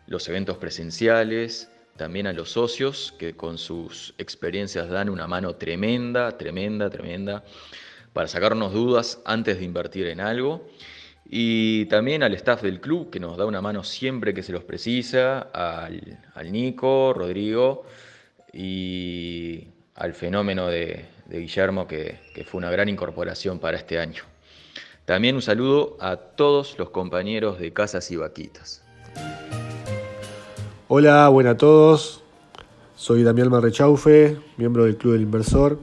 los 0.06 0.28
eventos 0.28 0.56
presenciales, 0.56 1.68
también 1.96 2.28
a 2.28 2.32
los 2.32 2.52
socios 2.52 3.12
que 3.18 3.34
con 3.34 3.58
sus 3.58 4.14
experiencias 4.18 4.88
dan 4.88 5.08
una 5.08 5.26
mano 5.26 5.56
tremenda, 5.56 6.38
tremenda, 6.38 6.90
tremenda 6.90 7.42
para 8.12 8.28
sacarnos 8.28 8.72
dudas 8.72 9.20
antes 9.24 9.58
de 9.58 9.64
invertir 9.64 10.06
en 10.06 10.20
algo. 10.20 10.68
Y 11.28 11.86
también 11.86 12.22
al 12.22 12.34
staff 12.34 12.62
del 12.62 12.80
club 12.80 13.10
que 13.10 13.18
nos 13.18 13.36
da 13.36 13.46
una 13.46 13.60
mano 13.60 13.82
siempre 13.82 14.32
que 14.32 14.44
se 14.44 14.52
los 14.52 14.62
precisa, 14.62 15.40
al, 15.40 16.52
Nico, 16.52 17.12
Rodrigo 17.12 17.84
y 18.52 19.72
al 19.98 20.14
fenómeno 20.14 20.68
de, 20.68 21.06
Guillermo 21.28 21.86
que, 21.86 22.18
fue 22.46 22.58
una 22.58 22.70
gran 22.70 22.88
incorporación 22.88 23.58
para 23.58 23.76
este 23.76 23.98
año. 23.98 24.22
También 25.04 25.34
un 25.34 25.42
saludo 25.42 25.96
a 26.00 26.16
todos 26.16 26.78
los 26.78 26.90
compañeros 26.90 27.58
de 27.58 27.72
Casas 27.72 28.10
y 28.10 28.16
Vaquitas. 28.16 28.82
Hola, 30.86 31.28
buenas 31.28 31.54
a 31.54 31.56
todos. 31.56 32.22
Soy 32.94 33.22
Damián 33.22 33.50
Marrechaufe, 33.50 34.36
miembro 34.56 34.84
del 34.84 34.96
Club 34.96 35.14
del 35.14 35.22
Inversor. 35.22 35.78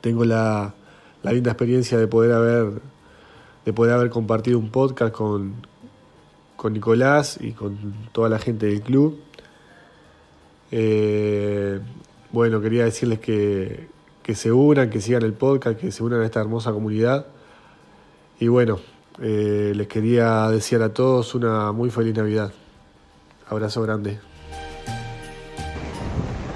Tengo 0.00 0.24
la, 0.24 0.74
linda 1.22 1.52
experiencia 1.52 1.98
de 1.98 2.08
poder 2.08 2.32
haber, 2.32 2.80
de 3.64 3.72
poder 3.72 3.94
haber 3.94 4.10
compartido 4.10 4.58
un 4.58 4.70
podcast 4.70 5.14
con, 5.14 5.54
con 6.56 6.72
Nicolás 6.72 7.38
y 7.40 7.52
con 7.52 7.94
toda 8.12 8.28
la 8.28 8.38
gente 8.38 8.66
del 8.66 8.82
club. 8.82 9.20
Eh, 10.74 11.51
bueno, 12.32 12.62
quería 12.62 12.84
decirles 12.84 13.18
que, 13.18 13.88
se 14.34 14.50
unan, 14.50 14.88
que 14.88 15.00
sigan 15.00 15.22
el 15.22 15.34
podcast, 15.34 15.78
que 15.78 15.92
se 15.92 16.02
unan 16.02 16.22
a 16.22 16.24
esta 16.24 16.40
hermosa 16.40 16.72
comunidad. 16.72 17.26
Y 18.40 18.48
bueno, 18.48 18.80
eh, 19.20 19.72
les 19.76 19.86
quería 19.86 20.48
desear 20.48 20.82
a 20.82 20.94
todos 20.94 21.34
una 21.34 21.72
muy 21.72 21.90
feliz 21.90 22.16
Navidad. 22.16 22.50
Abrazo 23.48 23.82
grande. 23.82 24.18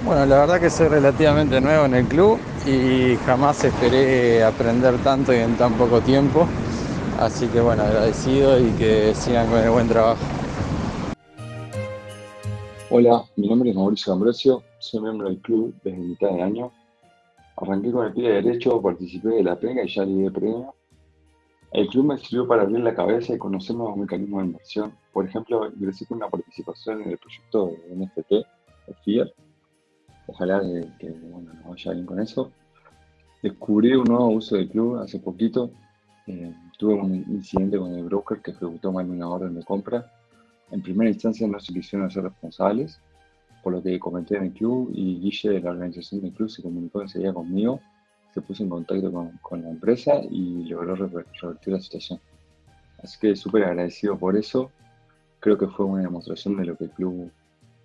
Bueno, 0.03 0.25
la 0.25 0.39
verdad 0.39 0.59
que 0.59 0.69
soy 0.69 0.87
relativamente 0.87 1.61
nuevo 1.61 1.85
en 1.85 1.93
el 1.93 2.05
club 2.05 2.39
y 2.65 3.15
jamás 3.25 3.63
esperé 3.63 4.43
aprender 4.43 4.97
tanto 5.03 5.33
y 5.33 5.37
en 5.37 5.57
tan 5.57 5.73
poco 5.73 6.01
tiempo. 6.01 6.47
Así 7.19 7.47
que 7.47 7.61
bueno, 7.61 7.83
agradecido 7.83 8.59
y 8.59 8.71
que 8.71 9.13
sigan 9.13 9.47
con 9.47 9.59
el 9.59 9.69
buen 9.69 9.87
trabajo. 9.87 10.23
Hola, 12.89 13.21
mi 13.35 13.49
nombre 13.49 13.69
es 13.69 13.75
Mauricio 13.75 14.13
Ambrosio, 14.13 14.63
soy 14.87 15.01
miembro 15.01 15.27
del 15.27 15.39
club 15.39 15.75
desde 15.83 15.97
mitad 15.97 16.29
de 16.29 16.41
año. 16.41 16.71
Arranqué 17.57 17.91
con 17.91 18.05
el 18.05 18.13
pie 18.13 18.29
derecho, 18.29 18.81
participé 18.81 19.29
de 19.29 19.43
la 19.43 19.59
pega 19.59 19.83
y 19.83 19.87
ya 19.87 20.05
de 20.05 20.31
premio. 20.31 20.73
El 21.71 21.87
club 21.89 22.05
me 22.05 22.17
sirvió 22.17 22.47
para 22.47 22.61
abrir 22.61 22.79
la 22.79 22.95
cabeza 22.95 23.33
y 23.33 23.37
conocer 23.37 23.75
nuevos 23.75 23.97
mecanismos 23.97 24.41
de 24.41 24.47
inversión. 24.47 24.93
Por 25.11 25.25
ejemplo, 25.25 25.69
ingresé 25.73 26.05
con 26.05 26.17
una 26.17 26.29
participación 26.29 27.01
en 27.01 27.11
el 27.11 27.17
proyecto 27.17 27.67
de 27.67 27.95
NFT, 27.95 28.31
el 28.31 28.95
FIAR. 29.03 29.33
Ojalá 30.27 30.61
que, 30.99 31.09
bueno, 31.09 31.53
nos 31.53 31.69
vaya 31.69 31.91
bien 31.93 32.05
con 32.05 32.19
eso. 32.19 32.51
Descubrí 33.43 33.93
un 33.93 34.05
nuevo 34.05 34.29
uso 34.29 34.55
del 34.55 34.69
club 34.69 34.97
hace 34.97 35.19
poquito. 35.19 35.71
Eh, 36.27 36.53
tuve 36.77 36.93
un 36.93 37.13
incidente 37.29 37.77
con 37.77 37.93
el 37.93 38.03
broker 38.05 38.41
que 38.41 38.51
ejecutó 38.51 38.91
mal 38.91 39.09
una 39.09 39.27
orden 39.27 39.55
de 39.55 39.63
compra. 39.63 40.09
En 40.71 40.81
primera 40.81 41.09
instancia 41.09 41.47
no 41.47 41.59
se 41.59 41.73
quisieron 41.73 42.07
hacer 42.07 42.23
responsables, 42.23 42.99
por 43.67 43.73
lo 43.73 43.83
que 43.83 43.99
comenté 43.99 44.37
en 44.37 44.43
el 44.43 44.53
club 44.53 44.91
y 44.93 45.19
Guille 45.19 45.49
de 45.49 45.59
la 45.59 45.71
organización 45.71 46.21
del 46.21 46.31
club 46.31 46.49
se 46.49 46.63
comunicó 46.63 47.01
enseguida 47.01 47.33
conmigo 47.33 47.81
se 48.33 48.39
puso 48.41 48.63
en 48.63 48.69
contacto 48.69 49.11
con, 49.41 49.61
la 49.61 49.69
empresa 49.69 50.21
y 50.23 50.63
logró 50.69 50.95
revertir 50.95 51.73
la 51.73 51.81
situación. 51.81 52.17
Así 53.03 53.19
que 53.19 53.35
súper 53.35 53.65
agradecido 53.65 54.17
por 54.17 54.37
eso. 54.37 54.71
Creo 55.41 55.57
que 55.57 55.67
fue 55.67 55.85
una 55.85 56.03
demostración 56.03 56.55
de 56.55 56.63
lo 56.63 56.77
que 56.77 56.85
el 56.85 56.91
club 56.91 57.29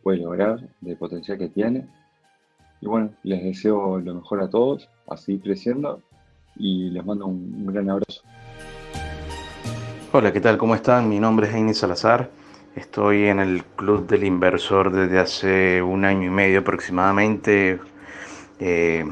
puede 0.05 0.19
lograr, 0.19 0.61
del 0.81 0.97
potencial 0.97 1.37
que 1.37 1.49
tiene. 1.49 1.89
Y 2.81 2.87
bueno, 2.87 3.11
les 3.25 3.43
deseo 3.43 3.99
lo 3.99 4.15
mejor 4.15 4.41
a 4.41 4.49
todos, 4.49 4.89
a 5.09 5.17
seguir 5.17 5.43
creciendo 5.43 6.01
y 6.55 6.91
les 6.91 7.05
mando 7.05 7.27
un, 7.27 7.67
gran 7.67 7.91
abrazo. 7.91 8.23
Hola, 10.13 10.33
¿qué 10.33 10.41
tal? 10.41 10.59
¿Cómo 10.59 10.77
están? 10.77 11.09
Mi 11.09 11.19
nombre 11.19 11.49
es 11.49 11.55
Heini 11.55 11.75
Salazar. 11.75 12.42
Estoy 12.75 13.27
en 13.27 13.39
el 13.39 13.65
Club 13.77 14.07
del 14.07 14.25
Inversor 14.25 14.93
desde 14.93 15.19
hace 15.19 15.83
un 15.83 16.07
año 16.07 16.29
y 16.29 16.31
medio 16.31 16.61
aproximadamente. 16.61 17.79
Eh, 18.59 19.05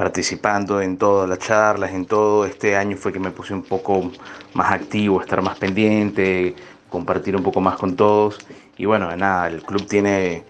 participando 0.00 0.80
en 0.80 0.96
todas 0.96 1.28
las 1.28 1.40
charlas, 1.40 1.92
en 1.92 2.06
todo. 2.06 2.46
Este 2.46 2.76
año 2.76 2.96
fue 2.96 3.12
que 3.12 3.18
me 3.18 3.30
puse 3.32 3.52
un 3.52 3.62
poco 3.62 4.10
más 4.54 4.72
activo, 4.72 5.20
estar 5.20 5.42
más 5.42 5.58
pendiente, 5.58 6.54
compartir 6.88 7.36
un 7.36 7.42
poco 7.42 7.60
más 7.60 7.76
con 7.76 7.96
todos. 7.96 8.38
Y 8.78 8.86
bueno, 8.86 9.14
nada, 9.16 9.48
el 9.48 9.62
club 9.62 9.86
tiene 9.86 10.44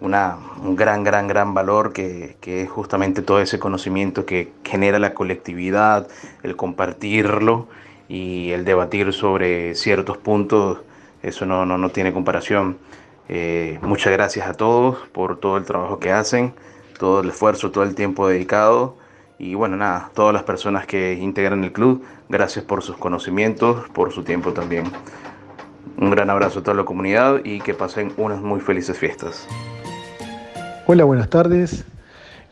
una, 0.00 0.36
un 0.62 0.76
gran, 0.76 1.04
gran, 1.04 1.26
gran 1.26 1.54
valor 1.54 1.92
que, 1.92 2.36
que, 2.40 2.64
es 2.64 2.68
justamente 2.68 3.22
todo 3.22 3.40
ese 3.40 3.58
conocimiento 3.58 4.26
que 4.26 4.52
genera 4.62 4.98
la 4.98 5.14
colectividad, 5.14 6.08
el 6.42 6.54
compartirlo 6.56 7.68
y 8.08 8.50
el 8.50 8.64
debatir 8.64 9.12
sobre 9.12 9.74
ciertos 9.74 10.18
puntos. 10.18 10.80
Eso 11.26 11.44
no, 11.44 11.66
no, 11.66 11.76
no 11.76 11.90
tiene 11.90 12.12
comparación. 12.12 12.78
Eh, 13.28 13.78
muchas 13.82 14.12
gracias 14.12 14.48
a 14.48 14.54
todos 14.54 14.96
por 15.12 15.40
todo 15.40 15.56
el 15.56 15.64
trabajo 15.64 15.98
que 15.98 16.12
hacen 16.12 16.54
todo 16.98 17.20
el 17.20 17.28
esfuerzo, 17.28 17.70
todo 17.70 17.84
el 17.84 17.94
tiempo 17.94 18.28
dedicado. 18.28 18.96
Y 19.38 19.54
bueno, 19.54 19.76
nada, 19.76 20.10
todas 20.14 20.32
las 20.32 20.44
personas 20.44 20.86
que 20.86 21.14
integran 21.14 21.62
el 21.64 21.72
club, 21.72 22.02
gracias 22.28 22.64
por 22.64 22.82
sus 22.82 22.96
conocimientos, 22.96 23.88
por 23.90 24.12
su 24.12 24.22
tiempo 24.22 24.52
también. 24.52 24.84
Un 25.98 26.10
gran 26.10 26.30
abrazo 26.30 26.60
a 26.60 26.62
toda 26.62 26.76
la 26.76 26.84
comunidad 26.84 27.40
y 27.44 27.60
que 27.60 27.74
pasen 27.74 28.12
unas 28.16 28.40
muy 28.40 28.60
felices 28.60 28.96
fiestas. 28.98 29.46
Hola, 30.86 31.04
buenas 31.04 31.28
tardes. 31.28 31.84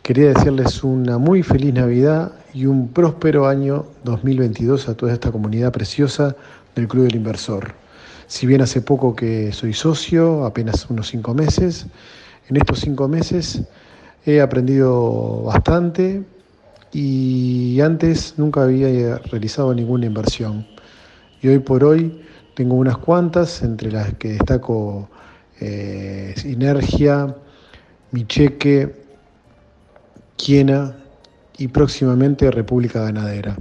Quería 0.03 0.35
decirles 0.35 0.85
una 0.85 1.17
muy 1.17 1.43
feliz 1.43 1.73
Navidad 1.73 2.33
y 2.53 2.67
un 2.67 2.89
próspero 2.89 3.47
año 3.47 3.87
2022 4.05 4.89
a 4.89 4.97
toda 4.97 5.15
esta 5.15 5.33
comunidad 5.33 5.73
preciosa 5.73 6.37
del 6.75 6.89
Club 6.89 7.05
del 7.05 7.17
Inversor. 7.17 7.84
Si 8.27 8.47
bien 8.47 8.63
hace 8.63 8.81
poco 8.81 9.15
que 9.15 9.53
soy 9.53 9.73
socio, 9.73 10.45
apenas 10.45 10.89
unos 10.91 11.09
cinco 11.09 11.35
meses, 11.35 11.87
en 12.49 12.57
estos 12.57 12.81
cinco 12.81 13.09
meses 13.09 13.63
He 14.27 14.41
aprendido 14.41 15.43
bastante 15.43 16.25
y 16.93 17.79
antes 17.83 18.39
nunca 18.39 18.63
había 18.63 19.19
realizado 19.19 19.75
ninguna 19.75 20.07
inversión. 20.07 20.67
Y 21.43 21.49
hoy 21.49 21.59
por 21.59 21.85
hoy 21.85 22.23
tengo 22.55 22.77
unas 22.77 22.97
cuantas, 22.97 23.63
entre 23.63 23.93
las 23.93 24.15
que 24.15 24.31
destaco 24.31 25.11
eh, 25.61 26.33
Sinergia, 26.39 27.37
Mi 28.13 28.27
Cheque, 28.27 29.05
Quiena 30.39 30.97
y 31.59 31.69
próximamente 31.69 32.51
República 32.51 33.03
Ganadera. 33.03 33.59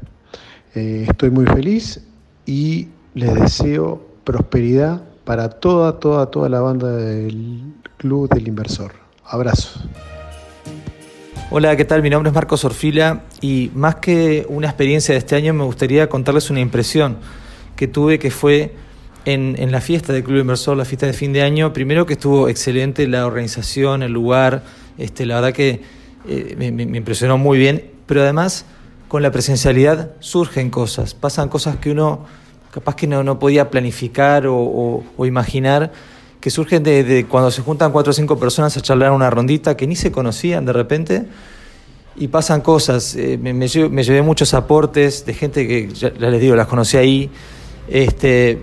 Eh, 0.75 1.08
estoy 1.10 1.29
muy 1.29 1.46
feliz 1.46 2.00
y 2.46 2.88
les 3.15 3.34
deseo 3.34 4.12
prosperidad 4.23 5.03
para 5.25 5.49
toda, 5.49 5.99
toda, 5.99 6.29
toda 6.31 6.49
la 6.49 6.61
banda 6.61 6.91
del 6.91 7.73
Club 7.97 8.29
del 8.29 8.47
Inversor. 8.47 8.93
Abrazo. 9.25 9.79
Hola, 11.49 11.75
¿qué 11.75 11.85
tal? 11.85 12.01
Mi 12.01 12.09
nombre 12.09 12.29
es 12.29 12.33
Marcos 12.33 12.65
Orfila 12.65 13.23
y 13.39 13.71
más 13.75 13.95
que 13.95 14.45
una 14.49 14.67
experiencia 14.67 15.13
de 15.13 15.19
este 15.19 15.35
año 15.35 15.53
me 15.53 15.63
gustaría 15.63 16.09
contarles 16.09 16.49
una 16.49 16.59
impresión 16.59 17.17
que 17.75 17.87
tuve 17.87 18.17
que 18.17 18.31
fue 18.31 18.73
en, 19.25 19.71
la 19.71 19.81
fiesta 19.81 20.13
del 20.13 20.23
Club 20.23 20.39
Inversor, 20.39 20.75
la 20.75 20.85
fiesta 20.85 21.05
de 21.05 21.13
fin 21.13 21.31
de 21.31 21.41
año. 21.41 21.71
Primero 21.71 22.05
que 22.05 22.13
estuvo 22.13 22.49
excelente 22.49 23.07
la 23.07 23.25
organización, 23.25 24.03
el 24.03 24.11
lugar, 24.11 24.63
este, 24.97 25.25
la 25.25 25.35
verdad 25.35 25.53
que 25.53 25.81
eh, 26.27 26.55
me, 26.57 26.97
impresionó 26.97 27.37
muy 27.37 27.57
bien, 27.57 27.91
pero 28.05 28.21
además 28.21 28.65
con 29.07 29.21
la 29.21 29.31
presencialidad 29.31 30.11
surgen 30.19 30.69
cosas, 30.69 31.13
pasan 31.13 31.49
cosas 31.49 31.77
que 31.77 31.91
uno 31.91 32.25
capaz 32.73 32.95
que 32.95 33.05
no, 33.05 33.37
podía 33.37 33.69
planificar 33.69 34.45
o, 34.47 35.03
imaginar, 35.19 35.91
que 36.39 36.49
surgen 36.49 36.81
de, 36.81 37.27
cuando 37.29 37.51
se 37.51 37.61
juntan 37.61 37.91
cuatro 37.91 38.09
o 38.09 38.13
cinco 38.13 38.39
personas 38.39 38.75
a 38.75 38.81
charlar 38.81 39.11
una 39.11 39.29
rondita 39.29 39.77
que 39.77 39.85
ni 39.85 39.95
se 39.95 40.11
conocían 40.11 40.65
de 40.65 40.73
repente 40.73 41.25
y 42.15 42.29
pasan 42.29 42.61
cosas. 42.61 43.15
Eh, 43.15 43.37
me, 43.39 43.67
llevé, 43.67 44.23
muchos 44.23 44.55
aportes 44.55 45.23
de 45.23 45.35
gente 45.35 45.67
que, 45.67 45.93
ya 45.93 46.09
les 46.09 46.41
digo, 46.41 46.55
las 46.55 46.65
conocí 46.65 46.97
ahí. 46.97 47.29
Este, 47.87 48.59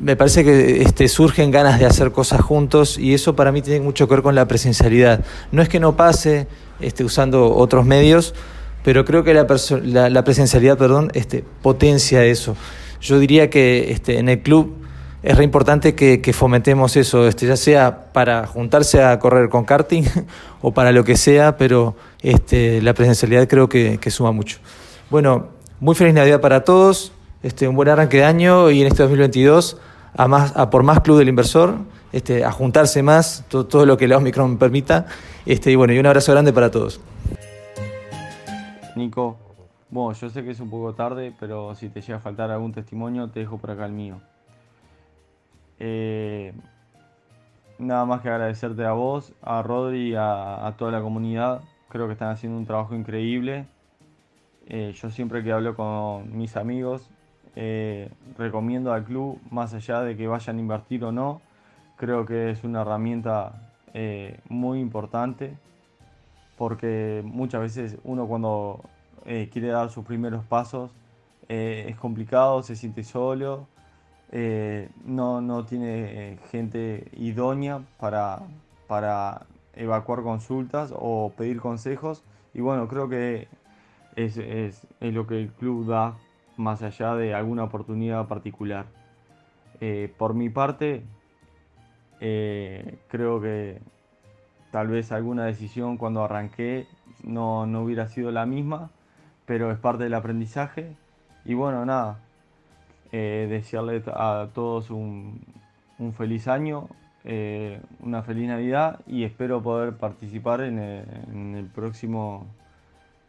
me 0.00 0.14
parece 0.14 0.44
que 0.44 0.82
este, 0.82 1.08
surgen 1.08 1.50
ganas 1.50 1.80
de 1.80 1.86
hacer 1.86 2.12
cosas 2.12 2.40
juntos 2.40 2.96
y 2.96 3.12
eso 3.12 3.34
para 3.34 3.50
mí 3.50 3.60
tiene 3.60 3.80
mucho 3.80 4.06
que 4.06 4.14
ver 4.14 4.22
con 4.22 4.36
la 4.36 4.46
presencialidad. 4.46 5.24
No 5.50 5.62
es 5.62 5.68
que 5.68 5.80
no 5.80 5.96
pase 5.96 6.46
este, 6.78 7.02
usando 7.02 7.56
otros 7.56 7.84
medios, 7.84 8.34
pero 8.84 9.04
creo 9.04 9.24
que 9.24 9.34
la, 9.34 9.48
la, 9.82 10.10
la 10.10 10.22
presencialidad 10.22 10.78
perdón, 10.78 11.10
este, 11.14 11.44
potencia 11.60 12.24
eso. 12.24 12.56
Yo 13.00 13.18
diría 13.18 13.50
que 13.50 13.92
este, 13.92 14.18
en 14.18 14.28
el 14.28 14.40
club 14.40 14.74
es 15.22 15.36
re 15.36 15.44
importante 15.44 15.94
que, 15.94 16.32
fomentemos 16.32 16.96
eso, 16.96 17.26
este, 17.26 17.46
ya 17.46 17.56
sea 17.56 18.12
para 18.12 18.46
juntarse 18.46 19.02
a 19.02 19.18
correr 19.18 19.48
con 19.48 19.64
karting 19.64 20.04
o 20.62 20.72
para 20.72 20.92
lo 20.92 21.04
que 21.04 21.16
sea, 21.16 21.56
pero 21.56 21.96
este, 22.22 22.80
la 22.82 22.94
presencialidad 22.94 23.48
creo 23.48 23.68
que, 23.68 23.98
suma 24.10 24.32
mucho. 24.32 24.58
Bueno, 25.10 25.48
muy 25.80 25.94
feliz 25.94 26.14
Navidad 26.14 26.40
para 26.40 26.64
todos, 26.64 27.12
este, 27.42 27.66
un 27.66 27.74
buen 27.74 27.88
arranque 27.88 28.18
de 28.18 28.24
año 28.24 28.70
y 28.70 28.80
en 28.80 28.86
este 28.86 29.02
2022 29.02 29.78
a, 30.14 30.28
más, 30.28 30.56
a 30.56 30.70
por 30.70 30.82
más 30.82 31.00
Club 31.00 31.18
del 31.18 31.28
Inversor, 31.28 31.76
este, 32.12 32.44
a 32.44 32.52
juntarse 32.52 33.02
más, 33.02 33.44
todo, 33.48 33.86
lo 33.86 33.96
que 33.96 34.08
la 34.08 34.16
Omicron 34.16 34.56
permita. 34.56 35.06
Este, 35.46 35.70
y 35.70 35.76
bueno, 35.76 35.92
y 35.92 35.98
un 35.98 36.06
abrazo 36.06 36.32
grande 36.32 36.52
para 36.52 36.70
todos. 36.70 37.00
Nico, 38.96 39.36
bueno, 39.90 40.12
yo 40.12 40.28
sé 40.28 40.44
que 40.44 40.50
es 40.50 40.60
un 40.60 40.68
poco 40.68 40.94
tarde, 40.94 41.34
pero 41.40 41.74
si 41.74 41.88
te 41.88 42.02
llega 42.02 42.18
a 42.18 42.20
faltar 42.20 42.50
algún 42.50 42.72
testimonio, 42.72 43.28
te 43.28 43.40
dejo 43.40 43.58
por 43.58 43.70
acá 43.70 43.86
el 43.86 43.92
mío. 43.92 44.20
Eh, 45.80 46.52
nada 47.78 48.04
más 48.04 48.20
que 48.20 48.28
agradecerte 48.28 48.84
a 48.84 48.92
vos, 48.92 49.32
a 49.40 49.62
Rodri 49.62 50.14
a, 50.14 50.66
a, 50.66 50.76
toda 50.76 50.92
la 50.92 51.00
comunidad. 51.00 51.62
Creo 51.88 52.06
que 52.06 52.12
están 52.12 52.30
haciendo 52.30 52.58
un 52.58 52.66
trabajo 52.66 52.94
increíble. 52.94 53.66
Eh, 54.66 54.92
yo 54.94 55.08
siempre 55.10 55.42
que 55.42 55.52
hablo 55.52 55.74
con 55.74 56.36
mis 56.36 56.56
amigos, 56.56 57.08
eh, 57.56 58.10
recomiendo 58.36 58.92
al 58.92 59.04
club, 59.04 59.40
más 59.50 59.72
allá 59.72 60.02
de 60.02 60.16
que 60.16 60.26
vayan 60.26 60.58
a 60.58 60.60
invertir 60.60 61.02
o 61.04 61.12
no, 61.12 61.40
creo 61.96 62.26
que 62.26 62.50
es 62.50 62.62
una 62.64 62.82
herramienta 62.82 63.64
muy 64.48 64.78
importante 64.78 65.56
porque 66.58 67.22
muchas 67.24 67.60
veces 67.62 67.98
uno 68.04 68.26
cuando 68.26 68.80
eh, 69.28 69.48
quiere 69.52 69.68
dar 69.68 69.90
sus 69.90 70.04
primeros 70.04 70.44
pasos 70.44 70.90
es 71.48 71.96
complicado, 71.96 72.62
se 72.62 72.76
siente 72.76 73.02
solo, 73.04 73.68
no, 75.06 75.40
no, 75.40 75.64
tiene 75.64 76.38
gente 76.50 77.08
idónea 77.16 77.80
para, 77.98 78.42
para 78.86 79.46
evacuar 79.72 80.22
consultas 80.22 80.92
o 80.94 81.32
pedir 81.38 81.58
consejos 81.58 82.22
y 82.52 82.60
bueno, 82.60 82.86
creo 82.86 83.08
que 83.08 83.48
es, 84.16 84.36
es, 84.36 84.86
es 85.00 85.14
lo 85.14 85.26
que 85.26 85.40
el 85.40 85.48
club 85.52 85.86
da 85.86 86.16
más 86.58 86.82
allá 86.82 87.14
de 87.14 87.34
alguna 87.34 87.64
oportunidad 87.64 88.26
particular. 88.26 88.86
Eh, 89.80 90.12
por 90.18 90.34
mi 90.34 90.50
parte, 90.50 91.04
eh, 92.20 92.98
creo 93.08 93.40
que 93.40 93.80
tal 94.72 94.88
vez 94.88 95.12
alguna 95.12 95.44
decisión 95.44 95.96
cuando 95.96 96.24
arranqué 96.24 96.86
no, 97.22 97.64
no, 97.66 97.82
hubiera 97.82 98.08
sido 98.08 98.32
la 98.32 98.44
misma, 98.44 98.90
pero 99.48 99.72
es 99.72 99.78
parte 99.78 100.04
del 100.04 100.14
aprendizaje. 100.14 100.94
Y 101.46 101.54
bueno, 101.54 101.84
nada, 101.86 102.18
eh, 103.10 103.46
desearle 103.48 104.02
a 104.06 104.48
todos 104.52 104.90
un, 104.90 105.40
un 105.98 106.12
feliz 106.12 106.46
año, 106.46 106.88
eh, 107.24 107.80
una 108.00 108.22
feliz 108.22 108.46
Navidad 108.46 109.00
y 109.06 109.24
espero 109.24 109.62
poder 109.62 109.96
participar 109.96 110.60
en 110.60 110.78
el, 110.78 111.04
en 111.32 111.54
el 111.56 111.64
próximo 111.64 112.46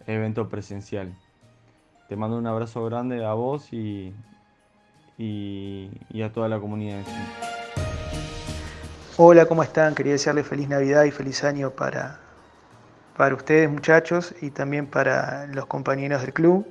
evento 0.05 0.49
presencial. 0.49 1.13
Te 2.09 2.17
mando 2.17 2.37
un 2.37 2.47
abrazo 2.47 2.83
grande 2.83 3.25
a 3.25 3.33
vos 3.33 3.71
y, 3.71 4.13
y, 5.17 5.89
y 6.09 6.21
a 6.21 6.33
toda 6.33 6.49
la 6.49 6.59
comunidad. 6.59 7.03
Hola, 9.15 9.45
¿cómo 9.45 9.63
están? 9.63 9.95
Quería 9.95 10.13
desearles 10.13 10.45
feliz 10.45 10.67
Navidad 10.67 11.05
y 11.05 11.11
feliz 11.11 11.45
año 11.45 11.69
para, 11.69 12.19
para 13.19 13.35
ustedes 13.35 13.69
muchachos 13.69 14.33
y 14.39 14.49
también 14.49 14.87
para 14.87 15.45
los 15.47 15.65
compañeros 15.65 16.21
del 16.21 16.31
club. 16.31 16.65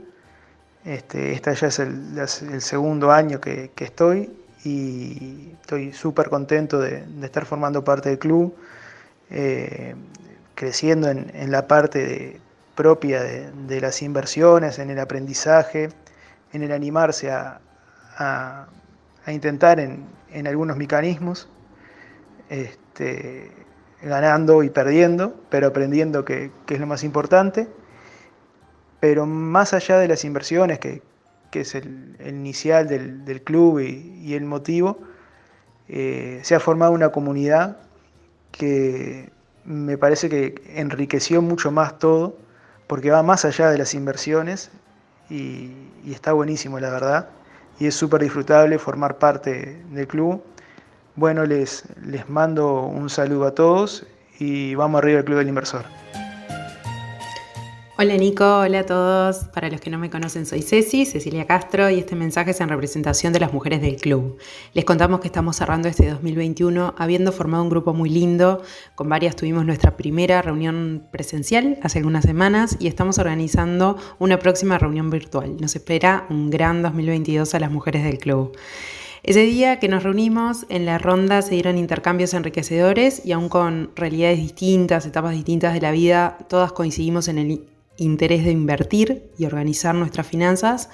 Este, 0.82 1.38
ya 1.38 1.52
es 1.68 1.78
el, 1.78 2.62
segundo 2.62 3.12
año 3.12 3.38
que, 3.38 3.70
estoy 3.76 4.32
y 4.64 5.52
estoy 5.60 5.92
súper 5.92 6.30
contento 6.30 6.78
de, 6.78 7.04
estar 7.22 7.44
formando 7.44 7.84
parte 7.84 8.08
del 8.08 8.18
club, 8.18 8.56
eh, 9.28 9.94
creciendo 10.54 11.10
en, 11.10 11.50
la 11.50 11.66
parte 11.66 12.40
propia 12.74 13.22
de, 13.22 13.80
las 13.82 14.00
inversiones, 14.00 14.78
en 14.78 14.88
el 14.88 15.00
aprendizaje, 15.00 15.90
en 16.54 16.62
el 16.62 16.72
animarse 16.72 17.30
a, 17.30 17.60
intentar 19.26 19.80
en, 19.80 20.06
en, 20.32 20.46
algunos 20.46 20.78
mecanismos, 20.78 21.46
este, 22.48 23.52
ganando 24.02 24.62
y 24.62 24.70
perdiendo, 24.70 25.34
pero 25.50 25.68
aprendiendo 25.68 26.24
que, 26.24 26.50
que, 26.66 26.74
es 26.74 26.80
lo 26.80 26.86
más 26.86 27.04
importante. 27.04 27.68
Pero 29.00 29.26
más 29.26 29.74
allá 29.74 29.98
de 29.98 30.08
las 30.08 30.24
inversiones, 30.24 30.78
que, 30.78 31.02
que 31.50 31.60
es 31.60 31.74
el, 31.74 32.16
el, 32.18 32.36
inicial 32.36 32.88
del, 32.88 33.24
del 33.24 33.42
club 33.42 33.80
y, 33.80 34.20
y, 34.22 34.34
el 34.34 34.44
motivo, 34.44 34.98
eh, 35.88 36.40
se 36.42 36.54
ha 36.54 36.60
formado 36.60 36.92
una 36.92 37.10
comunidad 37.10 37.78
que 38.50 39.30
me 39.64 39.98
parece 39.98 40.28
que 40.28 40.54
enriqueció 40.74 41.42
mucho 41.42 41.70
más 41.70 41.98
todo 41.98 42.36
porque 42.86 43.10
va 43.10 43.22
más 43.22 43.44
allá 43.44 43.70
de 43.70 43.78
las 43.78 43.94
inversiones 43.94 44.70
y, 45.30 45.72
y 46.04 46.12
está 46.12 46.32
buenísimo, 46.32 46.80
la 46.80 46.90
verdad. 46.90 47.28
Y 47.78 47.86
es 47.86 47.94
súper 47.94 48.22
disfrutable 48.22 48.78
formar 48.78 49.18
parte 49.18 49.82
del 49.90 50.08
club. 50.08 50.42
Bueno, 51.18 51.44
les, 51.44 51.82
les 52.06 52.28
mando 52.28 52.82
un 52.84 53.10
saludo 53.10 53.46
a 53.46 53.52
todos 53.52 54.06
y 54.38 54.76
vamos 54.76 55.00
arriba 55.00 55.18
al 55.18 55.24
Club 55.24 55.38
del 55.38 55.48
Inversor. 55.48 55.84
Hola 57.98 58.16
Nico, 58.16 58.60
hola 58.60 58.78
a 58.78 58.86
todos. 58.86 59.38
Para 59.52 59.68
los 59.68 59.80
que 59.80 59.90
no 59.90 59.98
me 59.98 60.10
conocen, 60.10 60.46
soy 60.46 60.62
Ceci, 60.62 61.06
Cecilia 61.06 61.44
Castro, 61.44 61.90
y 61.90 61.98
este 61.98 62.14
mensaje 62.14 62.52
es 62.52 62.60
en 62.60 62.68
representación 62.68 63.32
de 63.32 63.40
las 63.40 63.52
mujeres 63.52 63.80
del 63.80 63.96
club. 63.96 64.38
Les 64.74 64.84
contamos 64.84 65.18
que 65.18 65.26
estamos 65.26 65.56
cerrando 65.56 65.88
este 65.88 66.08
2021 66.08 66.94
habiendo 66.96 67.32
formado 67.32 67.64
un 67.64 67.70
grupo 67.70 67.94
muy 67.94 68.10
lindo. 68.10 68.62
Con 68.94 69.08
varias 69.08 69.34
tuvimos 69.34 69.66
nuestra 69.66 69.96
primera 69.96 70.40
reunión 70.40 71.08
presencial 71.10 71.80
hace 71.82 71.98
algunas 71.98 72.24
semanas 72.24 72.76
y 72.78 72.86
estamos 72.86 73.18
organizando 73.18 73.96
una 74.20 74.38
próxima 74.38 74.78
reunión 74.78 75.10
virtual. 75.10 75.56
Nos 75.60 75.74
espera 75.74 76.26
un 76.30 76.48
gran 76.48 76.80
2022 76.80 77.56
a 77.56 77.58
las 77.58 77.72
mujeres 77.72 78.04
del 78.04 78.18
club. 78.18 78.56
Ese 79.28 79.40
día 79.40 79.78
que 79.78 79.88
nos 79.88 80.04
reunimos, 80.04 80.64
en 80.70 80.86
la 80.86 80.96
ronda 80.96 81.42
se 81.42 81.50
dieron 81.50 81.76
intercambios 81.76 82.32
enriquecedores 82.32 83.26
y 83.26 83.32
aún 83.32 83.50
con 83.50 83.90
realidades 83.94 84.38
distintas, 84.38 85.04
etapas 85.04 85.32
distintas 85.32 85.74
de 85.74 85.82
la 85.82 85.90
vida, 85.90 86.38
todas 86.48 86.72
coincidimos 86.72 87.28
en 87.28 87.36
el 87.36 87.66
interés 87.98 88.46
de 88.46 88.52
invertir 88.52 89.30
y 89.36 89.44
organizar 89.44 89.94
nuestras 89.94 90.26
finanzas, 90.26 90.88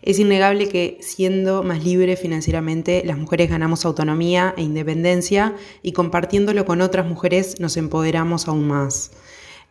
es 0.00 0.18
innegable 0.18 0.70
que 0.70 0.96
siendo 1.02 1.62
más 1.62 1.84
libre 1.84 2.16
financieramente, 2.16 3.02
las 3.04 3.18
mujeres 3.18 3.50
ganamos 3.50 3.84
autonomía 3.84 4.54
e 4.56 4.62
independencia 4.62 5.54
y 5.82 5.92
compartiéndolo 5.92 6.64
con 6.64 6.80
otras 6.80 7.06
mujeres 7.06 7.60
nos 7.60 7.76
empoderamos 7.76 8.48
aún 8.48 8.68
más. 8.68 9.10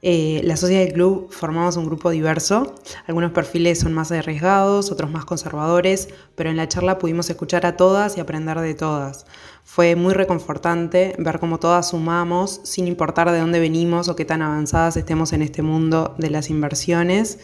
Eh, 0.08 0.42
la 0.44 0.56
sociedad 0.56 0.84
del 0.84 0.94
club 0.94 1.32
formamos 1.32 1.78
un 1.78 1.86
grupo 1.88 2.12
diverso, 2.12 2.76
algunos 3.08 3.32
perfiles 3.32 3.80
son 3.80 3.92
más 3.92 4.12
arriesgados, 4.12 4.92
otros 4.92 5.10
más 5.10 5.26
conservadores, 5.26 6.10
pero 6.36 6.52
en 6.52 6.58
la 6.58 6.68
charla 6.68 7.00
pudimos 7.00 7.28
escuchar 7.32 7.66
a 7.66 7.76
todas 7.76 8.16
y 8.16 8.20
aprender 8.20 8.60
de 8.60 8.76
todas. 8.76 9.26
Fue 9.64 9.96
muy 9.96 10.14
reconfortante 10.14 11.16
ver 11.18 11.40
cómo 11.40 11.58
todas 11.58 11.90
sumamos, 11.90 12.62
sin 12.66 12.86
importar 12.88 13.32
de 13.32 13.40
dónde 13.40 13.60
venimos 13.60 14.08
o 14.08 14.16
qué 14.16 14.26
tan 14.26 14.44
avanzadas 14.44 14.96
estemos 14.96 15.34
en 15.34 15.42
este 15.42 15.64
mundo 15.64 16.14
de 16.20 16.30
las 16.30 16.52
inversiones. 16.52 17.40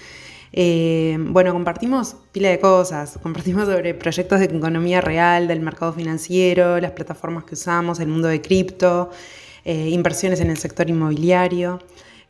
Eh, 0.53 1.17
bueno, 1.19 1.53
compartimos 1.53 2.15
pila 2.31 2.49
de 2.49 2.59
cosas, 2.59 3.17
compartimos 3.23 3.65
sobre 3.65 3.95
proyectos 3.95 4.37
de 4.37 4.45
economía 4.45 5.01
real, 5.01 5.47
del 5.47 5.61
mercado 5.61 5.93
financiero, 5.93 6.79
las 6.79 6.91
plataformas 6.91 7.43
que 7.45 7.55
usamos, 7.55 7.99
el 7.99 8.07
mundo 8.09 8.27
de 8.27 8.39
cripto. 8.39 9.09
eh, 9.65 9.89
inversiones 9.89 10.39
en 10.41 10.49
el 10.51 10.57
sector 10.57 10.89
inmobiliario. 10.89 11.79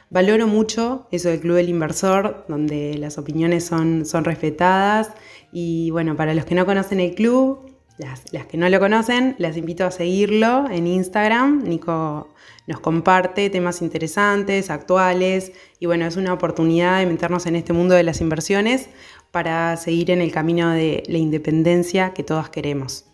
Valoro 0.08 0.46
mucho 0.46 1.08
eso 1.10 1.28
del 1.28 1.40
Club 1.40 1.56
del 1.56 1.68
Inversor, 1.68 2.44
donde 2.48 2.96
las 2.96 3.18
opiniones 3.18 3.64
son, 3.64 4.06
son 4.06 4.24
respetadas. 4.24 5.10
Y 5.52 5.90
bueno, 5.90 6.16
para 6.16 6.34
los 6.34 6.44
que 6.44 6.54
no 6.54 6.64
conocen 6.64 7.00
el 7.00 7.14
club, 7.14 7.76
las, 7.98 8.46
que 8.46 8.56
no 8.58 8.68
lo 8.68 8.78
conocen, 8.78 9.34
las 9.38 9.56
invito 9.56 9.84
a 9.84 9.90
seguirlo 9.90 10.68
en 10.70 10.86
Instagram. 10.86 11.64
Nico 11.64 12.28
nos 12.66 12.80
comparte 12.80 13.48
temas 13.50 13.82
interesantes, 13.82 14.70
actuales. 14.70 15.52
Y 15.80 15.86
bueno, 15.86 16.06
es 16.06 16.16
una 16.16 16.32
oportunidad 16.32 17.00
de 17.00 17.06
meternos 17.06 17.46
en 17.46 17.56
este 17.56 17.72
mundo 17.72 17.94
de 17.94 18.02
las 18.02 18.20
inversiones 18.20 18.88
para 19.30 19.76
seguir 19.76 20.10
en 20.10 20.20
el 20.20 20.30
camino 20.30 20.70
de 20.70 21.02
la 21.08 21.18
independencia 21.18 22.12
que 22.12 22.22
todas 22.22 22.50
queremos. 22.50 23.06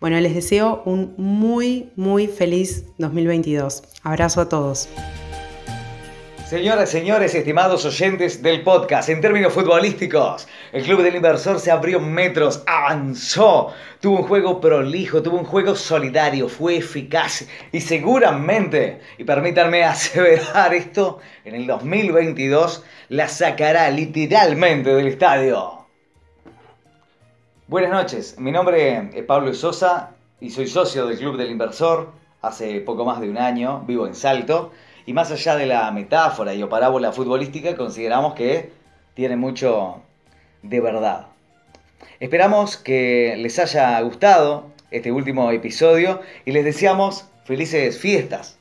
Bueno, 0.00 0.18
les 0.20 0.34
deseo 0.34 0.82
un 0.86 1.14
muy, 1.16 1.90
muy 1.96 2.26
feliz 2.26 2.84
2022. 2.98 3.82
Abrazo 4.02 4.40
a 4.40 4.48
todos. 4.48 4.88
Señoras, 6.52 6.90
señores, 6.90 7.34
estimados 7.34 7.86
oyentes 7.86 8.42
del 8.42 8.60
podcast, 8.60 9.08
en 9.08 9.22
términos 9.22 9.54
futbolísticos, 9.54 10.46
el 10.72 10.82
Club 10.82 11.00
del 11.00 11.16
Inversor 11.16 11.58
se 11.58 11.70
abrió 11.70 11.98
metros, 11.98 12.62
avanzó, 12.66 13.72
tuvo 14.00 14.18
un 14.18 14.24
juego 14.24 14.60
prolijo, 14.60 15.22
tuvo 15.22 15.38
un 15.38 15.46
juego 15.46 15.74
solidario, 15.74 16.50
fue 16.50 16.76
eficaz 16.76 17.46
y 17.72 17.80
seguramente, 17.80 19.00
y 19.16 19.24
permítanme 19.24 19.82
aseverar 19.84 20.74
esto, 20.74 21.20
en 21.46 21.54
el 21.54 21.66
2022 21.66 22.84
la 23.08 23.28
sacará 23.28 23.88
literalmente 23.88 24.94
del 24.94 25.06
estadio. 25.06 25.86
Buenas 27.66 27.92
noches, 27.92 28.38
mi 28.38 28.52
nombre 28.52 29.08
es 29.14 29.24
Pablo 29.24 29.54
Sosa 29.54 30.10
y 30.38 30.50
soy 30.50 30.66
socio 30.66 31.06
del 31.06 31.16
Club 31.16 31.38
del 31.38 31.50
Inversor 31.50 32.12
hace 32.42 32.80
poco 32.82 33.06
más 33.06 33.22
de 33.22 33.30
un 33.30 33.38
año, 33.38 33.84
vivo 33.86 34.06
en 34.06 34.14
Salto. 34.14 34.70
Y 35.06 35.12
más 35.12 35.30
allá 35.30 35.56
de 35.56 35.66
la 35.66 35.90
metáfora 35.90 36.54
y 36.54 36.62
o 36.62 36.68
parábola 36.68 37.12
futbolística, 37.12 37.76
consideramos 37.76 38.34
que 38.34 38.70
tiene 39.14 39.36
mucho 39.36 40.02
de 40.62 40.80
verdad. 40.80 41.26
Esperamos 42.20 42.76
que 42.76 43.34
les 43.36 43.58
haya 43.58 44.00
gustado 44.00 44.70
este 44.90 45.10
último 45.10 45.50
episodio 45.50 46.20
y 46.44 46.52
les 46.52 46.64
deseamos 46.64 47.26
felices 47.44 47.98
fiestas. 47.98 48.58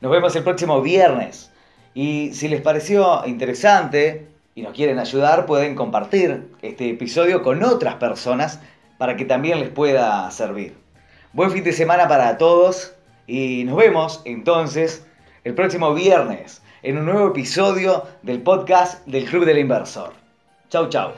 Nos 0.00 0.10
vemos 0.10 0.34
el 0.36 0.42
próximo 0.42 0.82
viernes. 0.82 1.52
Y 1.94 2.30
si 2.32 2.48
les 2.48 2.60
pareció 2.60 3.24
interesante 3.26 4.26
y 4.54 4.62
nos 4.62 4.74
quieren 4.74 4.98
ayudar, 4.98 5.46
pueden 5.46 5.76
compartir 5.76 6.48
este 6.62 6.90
episodio 6.90 7.42
con 7.42 7.62
otras 7.62 7.94
personas 7.94 8.60
para 8.98 9.16
que 9.16 9.24
también 9.24 9.60
les 9.60 9.70
pueda 9.70 10.30
servir. 10.30 10.74
Buen 11.32 11.50
fin 11.50 11.64
de 11.64 11.72
semana 11.72 12.08
para 12.08 12.36
todos 12.38 12.94
y 13.26 13.64
nos 13.64 13.76
vemos 13.76 14.22
entonces 14.24 15.06
el 15.44 15.54
próximo 15.54 15.94
viernes 15.94 16.62
en 16.82 16.98
un 16.98 17.04
nuevo 17.04 17.28
episodio 17.28 18.04
del 18.22 18.42
podcast 18.42 19.06
del 19.06 19.26
Club 19.26 19.44
del 19.44 19.58
Inversor. 19.58 20.12
Chau, 20.70 20.88
chau. 20.88 21.12